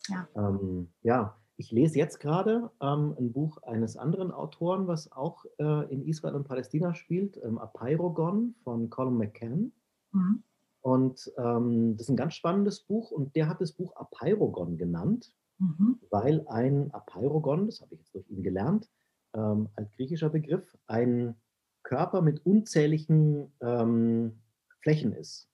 Ja. 0.09 0.29
Ähm, 0.37 0.89
ja, 1.03 1.37
ich 1.57 1.71
lese 1.71 1.99
jetzt 1.99 2.19
gerade 2.19 2.71
ähm, 2.81 3.15
ein 3.19 3.33
Buch 3.33 3.63
eines 3.63 3.97
anderen 3.97 4.33
Autoren, 4.33 4.87
was 4.87 5.13
auch 5.13 5.45
äh, 5.59 5.93
in 5.93 6.03
Israel 6.03 6.35
und 6.35 6.49
Palästina 6.49 6.95
spielt, 6.95 7.41
ähm, 7.43 7.59
Apeirogon 7.59 8.55
von 8.65 8.91
Colin 8.91 9.17
McCann. 9.17 9.73
Mhm. 10.13 10.43
Und 10.81 11.33
ähm, 11.39 11.97
das 11.97 12.07
ist 12.07 12.11
ein 12.11 12.17
ganz 12.17 12.35
spannendes 12.35 12.81
Buch 12.81 13.11
und 13.11 13.35
der 13.37 13.49
hat 13.49 13.61
das 13.61 13.73
Buch 13.73 13.97
Apeirogon 13.97 14.77
genannt, 14.77 15.35
mhm. 15.59 15.99
weil 16.11 16.47
ein 16.49 16.91
Apeirogon, 16.93 17.67
das 17.67 17.81
habe 17.81 17.95
ich 17.95 18.01
jetzt 18.01 18.15
durch 18.15 18.29
ihn 18.29 18.43
gelernt, 18.43 18.91
ähm, 19.35 19.69
als 19.77 19.91
griechischer 19.93 20.29
Begriff, 20.29 20.77
ein 20.87 21.37
Körper 21.85 22.21
mit 22.21 22.45
unzähligen 22.45 23.53
ähm, 23.61 24.41
Flächen 24.81 25.13
ist. 25.13 25.49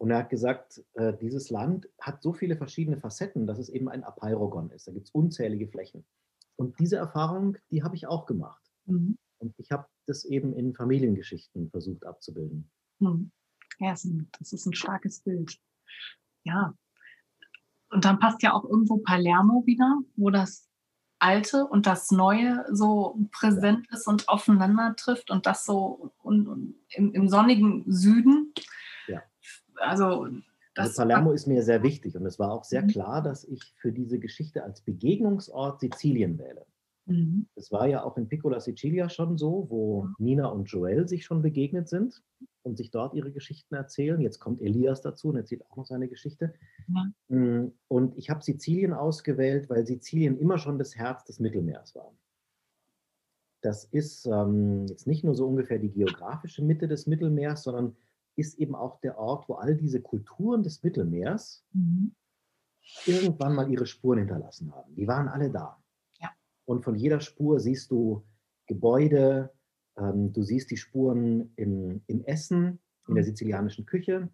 Und 0.00 0.10
er 0.10 0.18
hat 0.20 0.30
gesagt, 0.30 0.82
äh, 0.94 1.12
dieses 1.18 1.50
Land 1.50 1.86
hat 2.00 2.22
so 2.22 2.32
viele 2.32 2.56
verschiedene 2.56 2.98
Facetten, 2.98 3.46
dass 3.46 3.58
es 3.58 3.68
eben 3.68 3.88
ein 3.90 4.02
Apeirogon 4.02 4.70
ist. 4.70 4.88
Da 4.88 4.92
gibt 4.92 5.08
es 5.08 5.12
unzählige 5.12 5.68
Flächen. 5.68 6.06
Und 6.56 6.78
diese 6.80 6.96
Erfahrung, 6.96 7.58
die 7.70 7.82
habe 7.82 7.96
ich 7.96 8.06
auch 8.06 8.24
gemacht. 8.24 8.62
Mhm. 8.86 9.18
Und 9.38 9.54
ich 9.58 9.70
habe 9.70 9.86
das 10.06 10.24
eben 10.24 10.54
in 10.54 10.74
Familiengeschichten 10.74 11.70
versucht 11.70 12.06
abzubilden. 12.06 12.70
Mhm. 12.98 13.30
Ja, 13.78 13.90
das 13.90 14.52
ist 14.52 14.64
ein 14.64 14.72
starkes 14.72 15.20
Bild. 15.20 15.58
Ja. 16.44 16.74
Und 17.90 18.06
dann 18.06 18.18
passt 18.18 18.42
ja 18.42 18.54
auch 18.54 18.64
irgendwo 18.64 18.98
Palermo 18.98 19.64
wieder, 19.66 20.00
wo 20.16 20.30
das 20.30 20.66
Alte 21.18 21.66
und 21.66 21.86
das 21.86 22.10
Neue 22.10 22.64
so 22.72 23.18
präsent 23.32 23.86
ist 23.90 24.06
und 24.06 24.30
aufeinander 24.30 24.94
trifft 24.96 25.30
und 25.30 25.44
das 25.44 25.66
so 25.66 26.12
und, 26.22 26.48
und 26.48 26.74
im, 26.94 27.12
im, 27.12 27.28
sonnigen 27.28 27.84
Süden. 27.86 28.54
Also, 29.80 30.28
also 30.76 31.02
Palermo 31.02 31.32
ist 31.32 31.46
mir 31.46 31.62
sehr 31.62 31.82
wichtig 31.82 32.16
und 32.16 32.26
es 32.26 32.38
war 32.38 32.52
auch 32.52 32.64
sehr 32.64 32.82
mhm. 32.82 32.88
klar, 32.88 33.22
dass 33.22 33.44
ich 33.44 33.74
für 33.76 33.92
diese 33.92 34.18
Geschichte 34.18 34.64
als 34.64 34.82
Begegnungsort 34.82 35.80
Sizilien 35.80 36.38
wähle. 36.38 36.64
Mhm. 37.06 37.46
Das 37.56 37.72
war 37.72 37.88
ja 37.88 38.04
auch 38.04 38.16
in 38.16 38.28
Piccola 38.28 38.60
Sicilia 38.60 39.08
schon 39.08 39.36
so, 39.36 39.66
wo 39.68 40.08
Nina 40.18 40.46
und 40.46 40.66
Joel 40.66 41.08
sich 41.08 41.24
schon 41.24 41.42
begegnet 41.42 41.88
sind 41.88 42.22
und 42.62 42.76
sich 42.76 42.90
dort 42.90 43.14
ihre 43.14 43.32
Geschichten 43.32 43.74
erzählen. 43.74 44.20
Jetzt 44.20 44.38
kommt 44.38 44.60
Elias 44.60 45.00
dazu 45.00 45.28
und 45.28 45.36
erzählt 45.36 45.68
auch 45.70 45.76
noch 45.76 45.86
seine 45.86 46.08
Geschichte. 46.08 46.54
Mm, 47.28 47.68
und 47.88 48.16
ich 48.16 48.30
habe 48.30 48.42
Sizilien 48.42 48.92
ausgewählt, 48.92 49.68
weil 49.68 49.86
Sizilien 49.86 50.38
immer 50.38 50.58
schon 50.58 50.78
das 50.78 50.94
Herz 50.94 51.24
des 51.24 51.40
Mittelmeers 51.40 51.94
war. 51.94 52.12
Das 53.62 53.84
ist 53.84 54.26
ähm, 54.26 54.86
jetzt 54.88 55.06
nicht 55.06 55.24
nur 55.24 55.34
so 55.34 55.46
ungefähr 55.46 55.78
die 55.78 55.90
geografische 55.90 56.62
Mitte 56.62 56.88
des 56.88 57.06
Mittelmeers, 57.06 57.62
sondern 57.62 57.96
ist 58.40 58.58
eben 58.58 58.74
auch 58.74 59.00
der 59.00 59.18
Ort, 59.18 59.48
wo 59.48 59.54
all 59.54 59.76
diese 59.76 60.00
Kulturen 60.00 60.62
des 60.62 60.82
Mittelmeers 60.82 61.64
mhm. 61.72 62.14
irgendwann 63.06 63.54
mal 63.54 63.70
ihre 63.70 63.86
Spuren 63.86 64.18
hinterlassen 64.18 64.72
haben. 64.74 64.94
Die 64.96 65.06
waren 65.06 65.28
alle 65.28 65.50
da. 65.50 65.82
Ja. 66.18 66.30
Und 66.64 66.82
von 66.82 66.96
jeder 66.96 67.20
Spur 67.20 67.60
siehst 67.60 67.90
du 67.90 68.24
Gebäude, 68.66 69.52
ähm, 69.96 70.32
du 70.32 70.42
siehst 70.42 70.70
die 70.70 70.76
Spuren 70.76 71.52
im, 71.56 72.02
im 72.06 72.24
Essen, 72.24 72.80
in 73.06 73.14
der 73.14 73.24
mhm. 73.24 73.28
sizilianischen 73.28 73.86
Küche. 73.86 74.28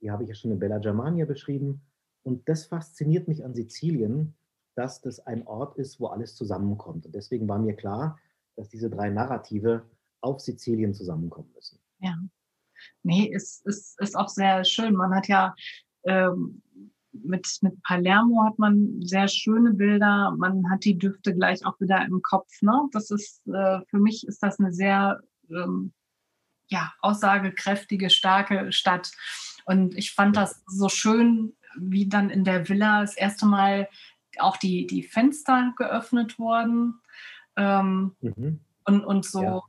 Die 0.00 0.10
habe 0.10 0.24
ich 0.24 0.28
ja 0.28 0.34
schon 0.34 0.50
in 0.50 0.58
Bella 0.58 0.78
Germania 0.78 1.24
beschrieben. 1.24 1.82
Und 2.22 2.48
das 2.48 2.66
fasziniert 2.66 3.28
mich 3.28 3.44
an 3.44 3.54
Sizilien, 3.54 4.34
dass 4.74 5.00
das 5.00 5.20
ein 5.20 5.46
Ort 5.46 5.78
ist, 5.78 6.00
wo 6.00 6.08
alles 6.08 6.34
zusammenkommt. 6.34 7.06
Und 7.06 7.14
deswegen 7.14 7.48
war 7.48 7.58
mir 7.58 7.74
klar, 7.74 8.18
dass 8.56 8.68
diese 8.68 8.90
drei 8.90 9.10
Narrative 9.10 9.88
auf 10.20 10.40
Sizilien 10.40 10.92
zusammenkommen 10.92 11.50
müssen. 11.54 11.78
Ja. 12.00 12.16
Nee, 13.02 13.32
es 13.34 13.62
ist, 13.64 13.66
ist, 13.66 14.00
ist 14.00 14.16
auch 14.16 14.28
sehr 14.28 14.64
schön. 14.64 14.94
Man 14.94 15.14
hat 15.14 15.28
ja 15.28 15.54
ähm, 16.04 16.62
mit, 17.24 17.46
mit 17.62 17.82
Palermo 17.82 18.44
hat 18.44 18.58
man 18.58 19.00
sehr 19.00 19.28
schöne 19.28 19.72
Bilder. 19.72 20.34
Man 20.36 20.70
hat 20.70 20.84
die 20.84 20.98
Düfte 20.98 21.34
gleich 21.34 21.64
auch 21.64 21.80
wieder 21.80 22.04
im 22.04 22.22
Kopf. 22.22 22.50
Ne? 22.60 22.88
Das 22.92 23.10
ist, 23.10 23.46
äh, 23.48 23.80
für 23.88 23.98
mich 23.98 24.26
ist 24.26 24.42
das 24.42 24.58
eine 24.58 24.72
sehr 24.72 25.20
ähm, 25.50 25.92
ja, 26.68 26.92
aussagekräftige, 27.00 28.10
starke 28.10 28.72
Stadt. 28.72 29.12
Und 29.64 29.96
ich 29.96 30.12
fand 30.12 30.36
das 30.36 30.62
so 30.66 30.88
schön, 30.88 31.54
wie 31.76 32.08
dann 32.08 32.30
in 32.30 32.44
der 32.44 32.68
Villa 32.68 33.00
das 33.00 33.16
erste 33.16 33.46
Mal 33.46 33.88
auch 34.38 34.56
die, 34.56 34.86
die 34.86 35.02
Fenster 35.02 35.72
geöffnet 35.76 36.38
wurden. 36.38 37.00
Ähm, 37.56 38.14
mhm. 38.20 38.60
und, 38.84 39.04
und 39.04 39.24
so, 39.24 39.62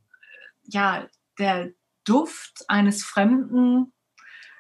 ja. 0.66 1.00
ja, 1.00 1.08
der 1.40 1.72
Duft 2.08 2.66
eines 2.68 3.04
Fremden 3.04 3.94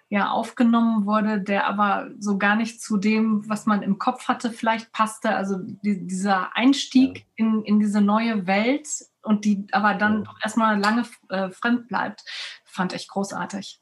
ja 0.09 0.29
aufgenommen 0.31 1.05
wurde, 1.05 1.41
der 1.41 1.67
aber 1.67 2.09
so 2.17 2.37
gar 2.37 2.55
nicht 2.55 2.81
zu 2.81 2.97
dem, 2.97 3.47
was 3.49 3.65
man 3.65 3.81
im 3.81 3.99
Kopf 3.99 4.27
hatte, 4.27 4.51
vielleicht 4.51 4.91
passte. 4.93 5.35
Also 5.35 5.57
die, 5.59 6.07
dieser 6.07 6.55
Einstieg 6.55 7.17
ja. 7.17 7.23
in, 7.35 7.63
in 7.63 7.79
diese 7.79 8.01
neue 8.01 8.47
Welt 8.47 8.87
und 9.21 9.43
die 9.43 9.67
aber 9.71 9.95
dann 9.95 10.23
ja. 10.23 10.35
erstmal 10.43 10.79
lange 10.79 11.03
äh, 11.29 11.49
fremd 11.49 11.87
bleibt, 11.89 12.23
fand 12.63 12.93
ich 12.93 13.07
großartig. 13.07 13.81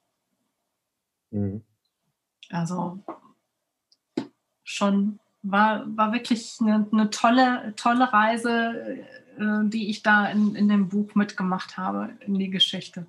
Mhm. 1.30 1.64
Also 2.50 3.04
schon 4.64 5.20
war, 5.44 5.86
war 5.96 6.12
wirklich 6.12 6.58
eine, 6.60 6.88
eine 6.92 7.10
tolle, 7.12 7.74
tolle 7.76 8.12
Reise, 8.12 9.06
äh, 9.38 9.70
die 9.70 9.90
ich 9.90 10.02
da 10.02 10.28
in, 10.28 10.56
in 10.56 10.68
dem 10.70 10.90
Buch 10.90 11.14
mitgemacht 11.14 11.78
habe, 11.78 12.18
in 12.22 12.34
die 12.34 12.50
Geschichte. 12.50 13.06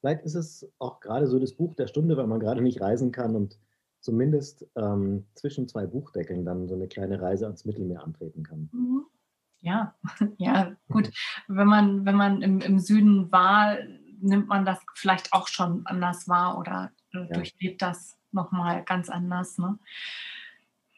Vielleicht 0.00 0.22
ist 0.24 0.34
es 0.34 0.70
auch 0.78 1.00
gerade 1.00 1.26
so 1.26 1.38
das 1.38 1.54
Buch 1.54 1.74
der 1.74 1.86
Stunde, 1.86 2.16
weil 2.16 2.26
man 2.26 2.40
gerade 2.40 2.62
nicht 2.62 2.80
reisen 2.80 3.12
kann 3.12 3.36
und 3.36 3.58
zumindest 4.00 4.66
ähm, 4.76 5.26
zwischen 5.34 5.68
zwei 5.68 5.86
Buchdeckeln 5.86 6.44
dann 6.44 6.68
so 6.68 6.74
eine 6.74 6.88
kleine 6.88 7.20
Reise 7.20 7.44
ans 7.44 7.64
Mittelmeer 7.64 8.02
antreten 8.02 8.42
kann. 8.42 8.70
Mhm. 8.72 9.04
Ja, 9.60 9.94
ja, 10.38 10.72
gut. 10.88 11.10
Wenn 11.48 11.66
man, 11.66 12.06
wenn 12.06 12.16
man 12.16 12.42
im, 12.42 12.60
im 12.60 12.78
Süden 12.78 13.30
war, 13.30 13.76
nimmt 14.20 14.48
man 14.48 14.64
das 14.64 14.78
vielleicht 14.94 15.32
auch 15.32 15.48
schon 15.48 15.86
anders 15.86 16.28
wahr 16.28 16.58
oder 16.58 16.92
äh, 17.12 17.18
ja. 17.18 17.26
durchlebt 17.26 17.82
das 17.82 18.16
nochmal 18.32 18.84
ganz 18.84 19.10
anders. 19.10 19.58
Ne? 19.58 19.78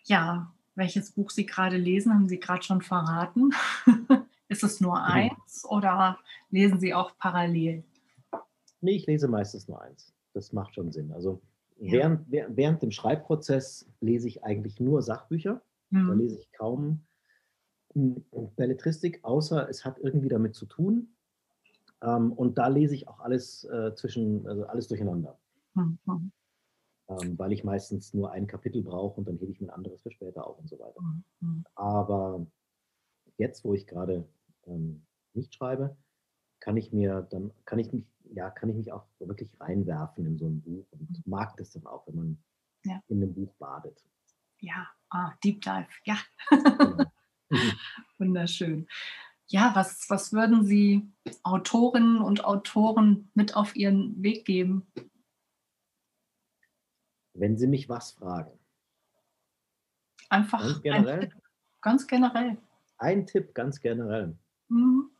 Ja, 0.04 0.52
welches 0.74 1.12
Buch 1.12 1.30
Sie 1.30 1.46
gerade 1.46 1.76
lesen, 1.76 2.14
haben 2.14 2.28
Sie 2.28 2.40
gerade 2.40 2.62
schon 2.62 2.82
verraten. 2.82 3.50
Ist 4.48 4.62
es 4.62 4.80
nur 4.80 5.02
eins 5.02 5.64
oder 5.64 6.18
lesen 6.50 6.78
Sie 6.78 6.94
auch 6.94 7.16
parallel? 7.18 7.84
Nee, 8.82 8.96
ich 8.96 9.06
lese 9.06 9.28
meistens 9.28 9.68
nur 9.68 9.80
eins. 9.80 10.12
Das 10.34 10.52
macht 10.52 10.74
schon 10.74 10.92
Sinn. 10.92 11.12
Also 11.12 11.40
ja. 11.78 11.92
während, 11.92 12.30
während 12.30 12.82
dem 12.82 12.90
Schreibprozess 12.90 13.88
lese 14.00 14.28
ich 14.28 14.44
eigentlich 14.44 14.80
nur 14.80 15.02
Sachbücher. 15.02 15.62
Mhm. 15.90 16.08
Da 16.08 16.14
lese 16.14 16.38
ich 16.38 16.52
kaum 16.52 17.06
Belletristik, 17.94 19.20
außer 19.22 19.68
es 19.68 19.84
hat 19.84 19.98
irgendwie 19.98 20.28
damit 20.28 20.54
zu 20.54 20.66
tun. 20.66 21.14
Ähm, 22.02 22.32
und 22.32 22.58
da 22.58 22.68
lese 22.68 22.94
ich 22.94 23.08
auch 23.08 23.20
alles 23.20 23.64
äh, 23.64 23.94
zwischen, 23.94 24.46
also 24.46 24.66
alles 24.66 24.88
durcheinander. 24.88 25.38
Mhm. 25.74 26.32
Ähm, 27.08 27.38
weil 27.38 27.52
ich 27.52 27.64
meistens 27.64 28.14
nur 28.14 28.32
ein 28.32 28.46
Kapitel 28.46 28.82
brauche 28.82 29.18
und 29.18 29.28
dann 29.28 29.36
hebe 29.36 29.52
ich 29.52 29.60
mir 29.60 29.68
ein 29.68 29.74
anderes 29.74 30.02
für 30.02 30.10
später 30.10 30.46
auf 30.46 30.58
und 30.58 30.68
so 30.68 30.78
weiter. 30.78 31.00
Mhm. 31.40 31.64
Aber 31.74 32.46
jetzt, 33.36 33.64
wo 33.64 33.74
ich 33.74 33.86
gerade 33.86 34.26
ähm, 34.66 35.04
nicht 35.34 35.54
schreibe, 35.54 35.96
kann 36.62 36.76
ich 36.76 36.92
mir 36.92 37.26
dann, 37.30 37.50
kann 37.64 37.80
ich 37.80 37.92
mich, 37.92 38.06
ja, 38.30 38.48
kann 38.48 38.68
ich 38.70 38.76
mich 38.76 38.92
auch 38.92 39.04
wirklich 39.18 39.50
reinwerfen 39.58 40.24
in 40.26 40.38
so 40.38 40.46
ein 40.46 40.62
Buch 40.62 40.86
und 40.92 41.10
mhm. 41.10 41.22
mag 41.26 41.56
das 41.56 41.72
dann 41.72 41.86
auch, 41.86 42.06
wenn 42.06 42.14
man 42.14 42.42
ja. 42.84 43.02
in 43.08 43.20
einem 43.20 43.34
Buch 43.34 43.52
badet. 43.58 44.00
Ja, 44.60 44.88
ah, 45.10 45.32
Deep 45.42 45.60
Dive, 45.60 45.88
ja. 46.04 46.16
Genau. 46.50 47.04
Wunderschön. 48.18 48.86
Ja, 49.48 49.72
was, 49.74 50.08
was 50.08 50.32
würden 50.32 50.64
Sie 50.64 51.12
Autorinnen 51.42 52.22
und 52.22 52.44
Autoren 52.44 53.28
mit 53.34 53.56
auf 53.56 53.74
ihren 53.74 54.22
Weg 54.22 54.44
geben? 54.44 54.86
Wenn 57.34 57.58
Sie 57.58 57.66
mich 57.66 57.88
was 57.88 58.12
fragen. 58.12 58.56
Einfach 60.28 60.60
ganz 60.60 60.80
generell. 60.80 61.18
Ein 61.18 61.28
Tipp, 61.28 61.42
ganz 61.80 62.06
generell. 62.06 62.56
Ein 62.98 63.26
Tipp 63.26 63.54
ganz 63.54 63.80
generell. 63.80 64.38
Mhm. 64.68 65.11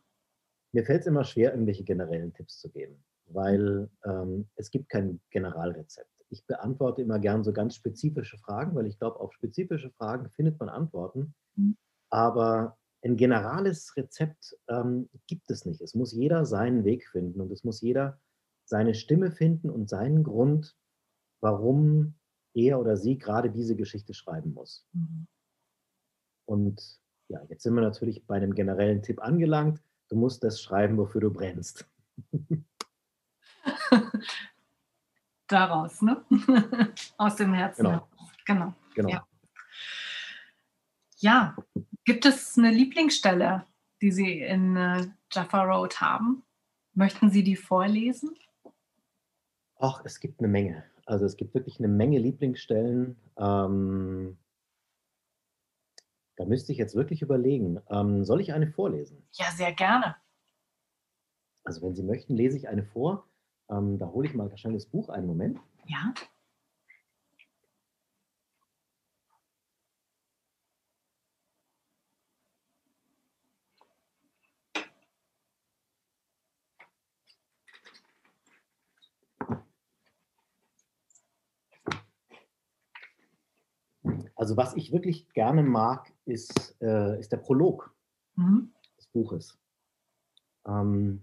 Mir 0.73 0.83
fällt 0.83 1.01
es 1.01 1.07
immer 1.07 1.23
schwer, 1.23 1.51
irgendwelche 1.51 1.83
generellen 1.83 2.33
Tipps 2.33 2.59
zu 2.59 2.69
geben, 2.69 3.03
weil 3.27 3.89
ähm, 4.05 4.49
es 4.55 4.71
gibt 4.71 4.89
kein 4.89 5.21
Generalrezept. 5.29 6.09
Ich 6.29 6.45
beantworte 6.47 7.03
immer 7.03 7.19
gern 7.19 7.43
so 7.43 7.53
ganz 7.53 7.75
spezifische 7.75 8.39
Fragen, 8.39 8.75
weil 8.75 8.87
ich 8.87 8.97
glaube, 8.97 9.19
auf 9.19 9.33
spezifische 9.33 9.91
Fragen 9.91 10.29
findet 10.31 10.59
man 10.59 10.69
Antworten. 10.69 11.35
Mhm. 11.55 11.77
Aber 12.09 12.77
ein 13.03 13.17
generales 13.17 13.95
Rezept 13.95 14.57
ähm, 14.67 15.09
gibt 15.27 15.51
es 15.51 15.65
nicht. 15.65 15.81
Es 15.81 15.93
muss 15.93 16.11
jeder 16.11 16.45
seinen 16.45 16.85
Weg 16.85 17.07
finden 17.07 17.39
und 17.41 17.51
es 17.51 17.63
muss 17.63 17.81
jeder 17.81 18.19
seine 18.65 18.95
Stimme 18.95 19.31
finden 19.31 19.69
und 19.69 19.89
seinen 19.89 20.23
Grund, 20.23 20.75
warum 21.41 22.15
er 22.55 22.79
oder 22.79 22.97
sie 22.97 23.17
gerade 23.17 23.51
diese 23.51 23.75
Geschichte 23.75 24.13
schreiben 24.13 24.53
muss. 24.53 24.87
Mhm. 24.93 25.27
Und 26.45 26.99
ja, 27.27 27.43
jetzt 27.49 27.63
sind 27.63 27.75
wir 27.75 27.81
natürlich 27.81 28.25
bei 28.25 28.35
einem 28.35 28.55
generellen 28.55 29.03
Tipp 29.03 29.21
angelangt. 29.21 29.81
Du 30.13 30.19
musst 30.19 30.43
das 30.43 30.61
schreiben, 30.61 30.95
wofür 30.99 31.21
du 31.21 31.31
brennst. 31.31 31.89
Daraus, 35.47 36.03
ne? 36.03 36.23
Aus 37.17 37.37
dem 37.37 37.51
Herzen. 37.55 37.83
Genau. 37.83 38.07
Genau. 38.45 38.75
genau. 38.93 39.09
Ja. 39.09 39.27
ja. 41.17 41.55
Gibt 42.05 42.27
es 42.27 42.55
eine 42.59 42.69
Lieblingsstelle, 42.69 43.65
die 44.03 44.11
Sie 44.11 44.41
in 44.41 44.77
äh, 44.77 45.07
Jaffa 45.31 45.63
Road 45.63 45.99
haben? 45.99 46.43
Möchten 46.93 47.31
Sie 47.31 47.43
die 47.43 47.55
vorlesen? 47.55 48.35
Ach, 49.79 50.03
es 50.05 50.19
gibt 50.19 50.41
eine 50.41 50.47
Menge. 50.47 50.83
Also 51.07 51.25
es 51.25 51.37
gibt 51.37 51.55
wirklich 51.55 51.79
eine 51.79 51.87
Menge 51.87 52.19
Lieblingsstellen. 52.19 53.17
Ähm, 53.35 54.37
da 56.35 56.45
müsste 56.45 56.71
ich 56.71 56.77
jetzt 56.77 56.95
wirklich 56.95 57.21
überlegen. 57.21 57.79
Ähm, 57.89 58.23
soll 58.23 58.41
ich 58.41 58.53
eine 58.53 58.67
vorlesen? 58.67 59.27
Ja, 59.33 59.51
sehr 59.51 59.73
gerne. 59.73 60.15
Also 61.63 61.81
wenn 61.81 61.95
Sie 61.95 62.03
möchten, 62.03 62.35
lese 62.35 62.57
ich 62.57 62.67
eine 62.67 62.83
vor. 62.83 63.27
Ähm, 63.69 63.97
da 63.97 64.07
hole 64.07 64.27
ich 64.27 64.33
mal 64.33 64.49
wahrscheinlich 64.49 64.83
das 64.83 64.91
Buch 64.91 65.09
einen 65.09 65.27
Moment. 65.27 65.59
Ja. 65.85 66.13
Also 84.35 84.57
was 84.57 84.75
ich 84.75 84.91
wirklich 84.91 85.29
gerne 85.33 85.63
mag, 85.63 86.12
ist, 86.25 86.75
äh, 86.81 87.19
ist 87.19 87.31
der 87.31 87.37
Prolog 87.37 87.93
mhm. 88.35 88.71
des 88.97 89.07
Buches. 89.07 89.57
Ähm, 90.65 91.21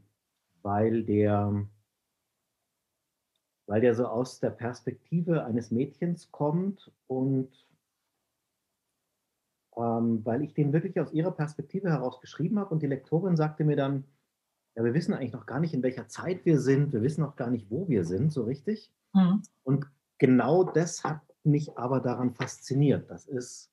weil, 0.62 1.04
der, 1.04 1.66
weil 3.66 3.80
der 3.80 3.94
so 3.94 4.06
aus 4.06 4.40
der 4.40 4.50
Perspektive 4.50 5.44
eines 5.44 5.70
Mädchens 5.70 6.30
kommt 6.30 6.92
und 7.06 7.48
ähm, 9.76 10.24
weil 10.24 10.42
ich 10.42 10.52
den 10.52 10.72
wirklich 10.72 11.00
aus 11.00 11.12
ihrer 11.12 11.30
Perspektive 11.30 11.90
heraus 11.90 12.20
geschrieben 12.20 12.58
habe 12.58 12.74
und 12.74 12.82
die 12.82 12.86
Lektorin 12.86 13.36
sagte 13.36 13.64
mir 13.64 13.76
dann, 13.76 14.04
ja, 14.76 14.84
wir 14.84 14.94
wissen 14.94 15.14
eigentlich 15.14 15.32
noch 15.32 15.46
gar 15.46 15.60
nicht, 15.60 15.74
in 15.74 15.82
welcher 15.82 16.08
Zeit 16.08 16.44
wir 16.44 16.60
sind, 16.60 16.92
wir 16.92 17.02
wissen 17.02 17.22
noch 17.22 17.36
gar 17.36 17.50
nicht, 17.50 17.70
wo 17.70 17.88
wir 17.88 18.04
sind, 18.04 18.32
so 18.32 18.44
richtig. 18.44 18.92
Mhm. 19.14 19.42
Und 19.64 19.86
genau 20.18 20.64
das 20.64 21.02
hat 21.02 21.20
mich 21.42 21.76
aber 21.78 22.00
daran 22.00 22.34
fasziniert, 22.34 23.10
dass 23.10 23.26
es 23.26 23.69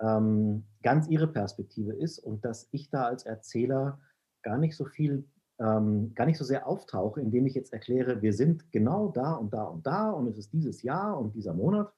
ähm, 0.00 0.64
ganz 0.82 1.08
ihre 1.08 1.28
Perspektive 1.28 1.92
ist 1.92 2.18
und 2.18 2.44
dass 2.44 2.68
ich 2.72 2.90
da 2.90 3.04
als 3.04 3.24
Erzähler 3.24 4.00
gar 4.42 4.58
nicht 4.58 4.76
so 4.76 4.84
viel, 4.84 5.28
ähm, 5.58 6.14
gar 6.14 6.26
nicht 6.26 6.38
so 6.38 6.44
sehr 6.44 6.66
auftauche, 6.66 7.20
indem 7.20 7.46
ich 7.46 7.54
jetzt 7.54 7.72
erkläre, 7.72 8.22
wir 8.22 8.32
sind 8.32 8.70
genau 8.72 9.08
da 9.08 9.34
und 9.34 9.52
da 9.52 9.64
und 9.64 9.86
da 9.86 10.10
und 10.10 10.26
es 10.26 10.38
ist 10.38 10.52
dieses 10.52 10.82
Jahr 10.82 11.18
und 11.18 11.34
dieser 11.34 11.54
Monat. 11.54 11.92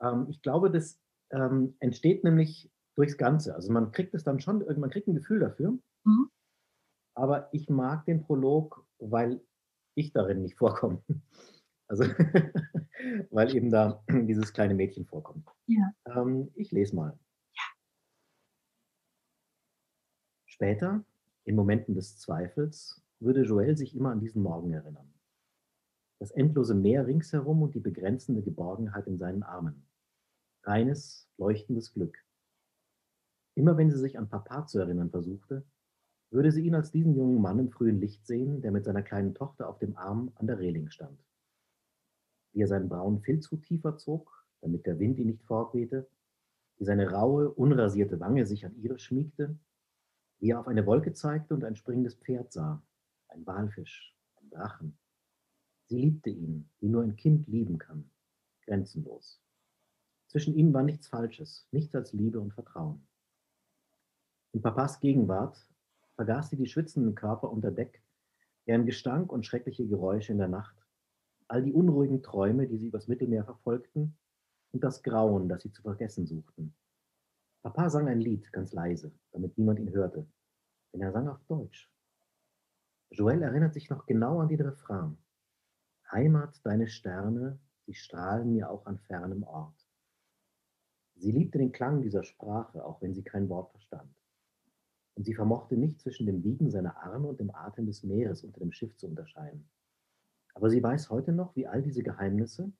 Ähm, 0.00 0.26
ich 0.28 0.42
glaube, 0.42 0.70
das 0.70 1.00
ähm, 1.30 1.74
entsteht 1.80 2.24
nämlich 2.24 2.70
durchs 2.94 3.16
Ganze. 3.16 3.54
Also 3.54 3.72
man 3.72 3.92
kriegt 3.92 4.14
es 4.14 4.24
dann 4.24 4.40
schon, 4.40 4.64
man 4.78 4.90
kriegt 4.90 5.08
ein 5.08 5.14
Gefühl 5.14 5.40
dafür. 5.40 5.78
Mhm. 6.04 6.30
Aber 7.14 7.48
ich 7.52 7.68
mag 7.68 8.04
den 8.06 8.22
Prolog, 8.22 8.86
weil 8.98 9.40
ich 9.96 10.12
darin 10.12 10.42
nicht 10.42 10.56
vorkomme. 10.56 11.02
Also, 11.90 12.04
weil 13.30 13.56
eben 13.56 13.70
da 13.70 14.04
dieses 14.10 14.52
kleine 14.52 14.74
Mädchen 14.74 15.06
vorkommt. 15.06 15.48
Ja. 15.68 15.90
Ähm, 16.22 16.50
ich 16.54 16.70
lese 16.70 16.96
mal. 16.96 17.18
Ja. 17.54 17.62
Später, 20.46 21.04
in 21.44 21.54
Momenten 21.56 21.94
des 21.94 22.18
Zweifels, 22.18 23.02
würde 23.20 23.42
Joel 23.42 23.76
sich 23.76 23.94
immer 23.94 24.10
an 24.10 24.20
diesen 24.20 24.42
Morgen 24.42 24.72
erinnern. 24.72 25.12
Das 26.20 26.30
endlose 26.30 26.74
Meer 26.74 27.06
ringsherum 27.06 27.62
und 27.62 27.74
die 27.74 27.80
begrenzende 27.80 28.42
Geborgenheit 28.42 29.06
in 29.06 29.18
seinen 29.18 29.42
Armen. 29.42 29.86
Reines, 30.64 31.28
leuchtendes 31.36 31.92
Glück. 31.92 32.18
Immer 33.54 33.76
wenn 33.76 33.90
sie 33.90 33.98
sich 33.98 34.18
an 34.18 34.28
Papa 34.28 34.66
zu 34.66 34.78
erinnern 34.78 35.10
versuchte, 35.10 35.64
würde 36.30 36.52
sie 36.52 36.66
ihn 36.66 36.74
als 36.74 36.90
diesen 36.90 37.14
jungen 37.14 37.40
Mann 37.40 37.58
im 37.58 37.70
frühen 37.70 38.00
Licht 38.00 38.26
sehen, 38.26 38.60
der 38.60 38.70
mit 38.70 38.84
seiner 38.84 39.02
kleinen 39.02 39.34
Tochter 39.34 39.68
auf 39.68 39.78
dem 39.78 39.96
Arm 39.96 40.32
an 40.34 40.46
der 40.46 40.58
Reling 40.58 40.90
stand 40.90 41.18
wie 42.58 42.62
er 42.62 42.66
seinen 42.66 42.88
braunen 42.88 43.20
Filzhut 43.20 43.62
tiefer 43.62 43.96
zog, 43.96 44.37
damit 44.60 44.86
der 44.86 44.98
Wind 44.98 45.18
ihn 45.18 45.26
nicht 45.26 45.42
fortwehte, 45.44 46.08
wie 46.76 46.84
seine 46.84 47.10
raue, 47.10 47.50
unrasierte 47.50 48.20
Wange 48.20 48.46
sich 48.46 48.64
an 48.64 48.76
ihre 48.80 48.98
schmiegte, 48.98 49.58
wie 50.38 50.50
er 50.50 50.60
auf 50.60 50.68
eine 50.68 50.86
Wolke 50.86 51.12
zeigte 51.12 51.54
und 51.54 51.64
ein 51.64 51.76
springendes 51.76 52.14
Pferd 52.14 52.52
sah, 52.52 52.82
ein 53.28 53.46
Walfisch, 53.46 54.14
ein 54.40 54.50
Drachen. 54.50 54.98
Sie 55.86 55.98
liebte 55.98 56.30
ihn, 56.30 56.68
wie 56.80 56.88
nur 56.88 57.02
ein 57.02 57.16
Kind 57.16 57.48
lieben 57.48 57.78
kann, 57.78 58.10
grenzenlos. 58.62 59.42
Zwischen 60.26 60.54
ihnen 60.54 60.74
war 60.74 60.82
nichts 60.82 61.08
Falsches, 61.08 61.66
nichts 61.72 61.94
als 61.94 62.12
Liebe 62.12 62.38
und 62.38 62.52
Vertrauen. 62.52 63.06
In 64.52 64.62
Papas 64.62 65.00
Gegenwart 65.00 65.66
vergaß 66.14 66.50
sie 66.50 66.56
die 66.56 66.66
schwitzenden 66.66 67.14
Körper 67.14 67.50
unter 67.50 67.70
Deck, 67.70 68.02
deren 68.66 68.86
Gestank 68.86 69.32
und 69.32 69.46
schreckliche 69.46 69.86
Geräusche 69.86 70.32
in 70.32 70.38
der 70.38 70.48
Nacht 70.48 70.76
all 71.48 71.62
die 71.62 71.72
unruhigen 71.72 72.22
Träume, 72.22 72.66
die 72.66 72.76
sie 72.76 72.88
übers 72.88 73.08
Mittelmeer 73.08 73.44
verfolgten, 73.44 74.16
und 74.72 74.84
das 74.84 75.02
Grauen, 75.02 75.48
das 75.48 75.62
sie 75.62 75.72
zu 75.72 75.82
vergessen 75.82 76.26
suchten. 76.26 76.74
Papa 77.62 77.90
sang 77.90 78.08
ein 78.08 78.20
Lied, 78.20 78.52
ganz 78.52 78.72
leise, 78.72 79.12
damit 79.32 79.58
niemand 79.58 79.80
ihn 79.80 79.92
hörte, 79.92 80.26
denn 80.92 81.02
er 81.02 81.12
sang 81.12 81.28
auf 81.28 81.44
Deutsch. 81.46 81.90
Joel 83.10 83.42
erinnert 83.42 83.74
sich 83.74 83.90
noch 83.90 84.06
genau 84.06 84.40
an 84.40 84.48
den 84.48 84.60
Refrain. 84.60 85.16
Heimat, 86.10 86.60
deine 86.64 86.88
Sterne, 86.88 87.58
sie 87.86 87.94
strahlen 87.94 88.52
mir 88.52 88.70
auch 88.70 88.86
an 88.86 88.98
fernem 88.98 89.42
Ort. 89.42 89.86
Sie 91.16 91.32
liebte 91.32 91.58
den 91.58 91.72
Klang 91.72 92.02
dieser 92.02 92.22
Sprache, 92.22 92.84
auch 92.84 93.02
wenn 93.02 93.14
sie 93.14 93.24
kein 93.24 93.48
Wort 93.48 93.70
verstand. 93.72 94.14
Und 95.16 95.24
sie 95.24 95.34
vermochte 95.34 95.76
nicht 95.76 96.00
zwischen 96.00 96.26
dem 96.26 96.44
Wiegen 96.44 96.70
seiner 96.70 96.96
Arme 97.02 97.26
und 97.26 97.40
dem 97.40 97.50
Atem 97.52 97.86
des 97.86 98.04
Meeres 98.04 98.44
unter 98.44 98.60
dem 98.60 98.70
Schiff 98.70 98.96
zu 98.96 99.08
unterscheiden. 99.08 99.68
Aber 100.54 100.70
sie 100.70 100.82
weiß 100.82 101.10
heute 101.10 101.32
noch, 101.32 101.56
wie 101.56 101.66
all 101.66 101.82
diese 101.82 102.02
Geheimnisse, 102.02 102.72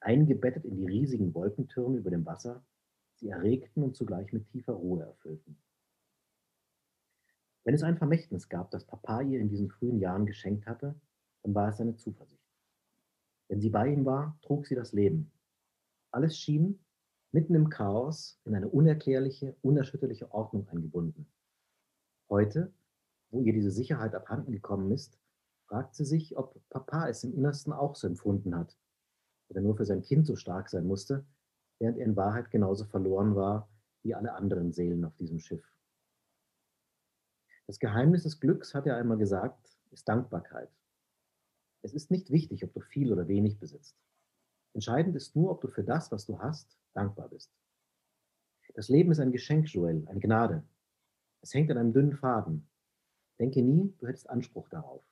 eingebettet 0.00 0.64
in 0.64 0.76
die 0.76 0.86
riesigen 0.86 1.34
Wolkentürme 1.34 1.98
über 1.98 2.10
dem 2.10 2.24
Wasser, 2.26 2.64
sie 3.16 3.28
erregten 3.28 3.82
und 3.82 3.96
zugleich 3.96 4.32
mit 4.32 4.46
tiefer 4.48 4.74
Ruhe 4.74 5.02
erfüllten. 5.02 5.58
Wenn 7.64 7.74
es 7.74 7.82
ein 7.82 7.98
Vermächtnis 7.98 8.48
gab, 8.48 8.70
das 8.70 8.86
Papa 8.86 9.20
ihr 9.22 9.40
in 9.40 9.48
diesen 9.48 9.68
frühen 9.68 9.98
Jahren 9.98 10.26
geschenkt 10.26 10.66
hatte, 10.66 10.94
dann 11.42 11.54
war 11.54 11.68
es 11.68 11.76
seine 11.76 11.96
Zuversicht. 11.96 12.42
Wenn 13.48 13.60
sie 13.60 13.70
bei 13.70 13.88
ihm 13.88 14.04
war, 14.04 14.38
trug 14.42 14.66
sie 14.66 14.74
das 14.74 14.92
Leben. 14.92 15.30
Alles 16.10 16.38
schien, 16.38 16.78
mitten 17.32 17.54
im 17.54 17.68
Chaos 17.68 18.40
in 18.44 18.54
eine 18.54 18.68
unerklärliche, 18.68 19.54
unerschütterliche 19.62 20.32
Ordnung 20.32 20.66
eingebunden. 20.68 21.26
Heute, 22.30 22.72
wo 23.30 23.42
ihr 23.42 23.52
diese 23.52 23.70
Sicherheit 23.70 24.14
abhanden 24.14 24.52
gekommen 24.52 24.90
ist, 24.90 25.18
fragt 25.66 25.94
sie 25.94 26.04
sich, 26.04 26.36
ob 26.38 26.58
Papa 26.70 27.08
es 27.08 27.24
im 27.24 27.34
Innersten 27.34 27.72
auch 27.72 27.96
so 27.96 28.06
empfunden 28.06 28.56
hat, 28.56 28.76
oder 29.48 29.60
nur 29.60 29.76
für 29.76 29.84
sein 29.84 30.02
Kind 30.02 30.26
so 30.26 30.36
stark 30.36 30.68
sein 30.68 30.86
musste, 30.86 31.24
während 31.78 31.98
er 31.98 32.06
in 32.06 32.16
Wahrheit 32.16 32.50
genauso 32.50 32.84
verloren 32.84 33.34
war 33.34 33.68
wie 34.02 34.14
alle 34.14 34.34
anderen 34.34 34.72
Seelen 34.72 35.04
auf 35.04 35.16
diesem 35.16 35.38
Schiff. 35.38 35.64
Das 37.66 37.78
Geheimnis 37.78 38.22
des 38.22 38.40
Glücks, 38.40 38.74
hat 38.74 38.86
er 38.86 38.96
einmal 38.96 39.18
gesagt, 39.18 39.78
ist 39.90 40.08
Dankbarkeit. 40.08 40.70
Es 41.82 41.92
ist 41.92 42.10
nicht 42.10 42.30
wichtig, 42.30 42.64
ob 42.64 42.72
du 42.72 42.80
viel 42.80 43.12
oder 43.12 43.28
wenig 43.28 43.58
besitzt. 43.58 43.96
Entscheidend 44.74 45.16
ist 45.16 45.36
nur, 45.36 45.50
ob 45.50 45.60
du 45.60 45.68
für 45.68 45.84
das, 45.84 46.10
was 46.12 46.26
du 46.26 46.38
hast, 46.38 46.78
dankbar 46.94 47.28
bist. 47.28 47.52
Das 48.74 48.88
Leben 48.88 49.10
ist 49.10 49.18
ein 49.18 49.32
Geschenk, 49.32 49.68
Joel, 49.68 50.06
eine 50.08 50.20
Gnade. 50.20 50.62
Es 51.40 51.54
hängt 51.54 51.70
an 51.70 51.78
einem 51.78 51.92
dünnen 51.92 52.14
Faden. 52.14 52.68
Denke 53.38 53.62
nie, 53.62 53.94
du 53.98 54.06
hättest 54.06 54.28
Anspruch 54.28 54.68
darauf. 54.68 55.02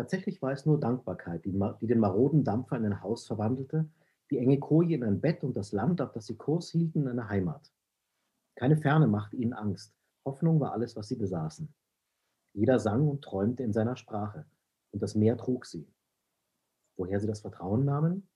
Tatsächlich 0.00 0.40
war 0.40 0.52
es 0.52 0.64
nur 0.64 0.80
Dankbarkeit, 0.80 1.44
die, 1.44 1.52
die 1.52 1.86
den 1.86 2.00
maroden 2.00 2.42
Dampfer 2.42 2.78
in 2.78 2.86
ein 2.86 3.02
Haus 3.02 3.26
verwandelte, 3.26 3.86
die 4.30 4.38
enge 4.38 4.58
Koje 4.58 4.94
in 4.94 5.04
ein 5.04 5.20
Bett 5.20 5.44
und 5.44 5.54
das 5.58 5.72
Land, 5.72 6.00
auf 6.00 6.12
das 6.12 6.24
sie 6.24 6.38
Kurs 6.38 6.70
hielten, 6.70 7.02
in 7.02 7.08
eine 7.08 7.28
Heimat. 7.28 7.70
Keine 8.54 8.78
Ferne 8.78 9.08
machte 9.08 9.36
ihnen 9.36 9.52
Angst. 9.52 9.94
Hoffnung 10.24 10.58
war 10.58 10.72
alles, 10.72 10.96
was 10.96 11.08
sie 11.08 11.16
besaßen. 11.16 11.68
Jeder 12.54 12.78
sang 12.78 13.08
und 13.08 13.20
träumte 13.22 13.62
in 13.62 13.74
seiner 13.74 13.94
Sprache, 13.94 14.46
und 14.90 15.02
das 15.02 15.14
Meer 15.14 15.36
trug 15.36 15.66
sie. 15.66 15.86
Woher 16.96 17.20
sie 17.20 17.26
das 17.26 17.42
Vertrauen 17.42 17.84
nahmen? 17.84 18.26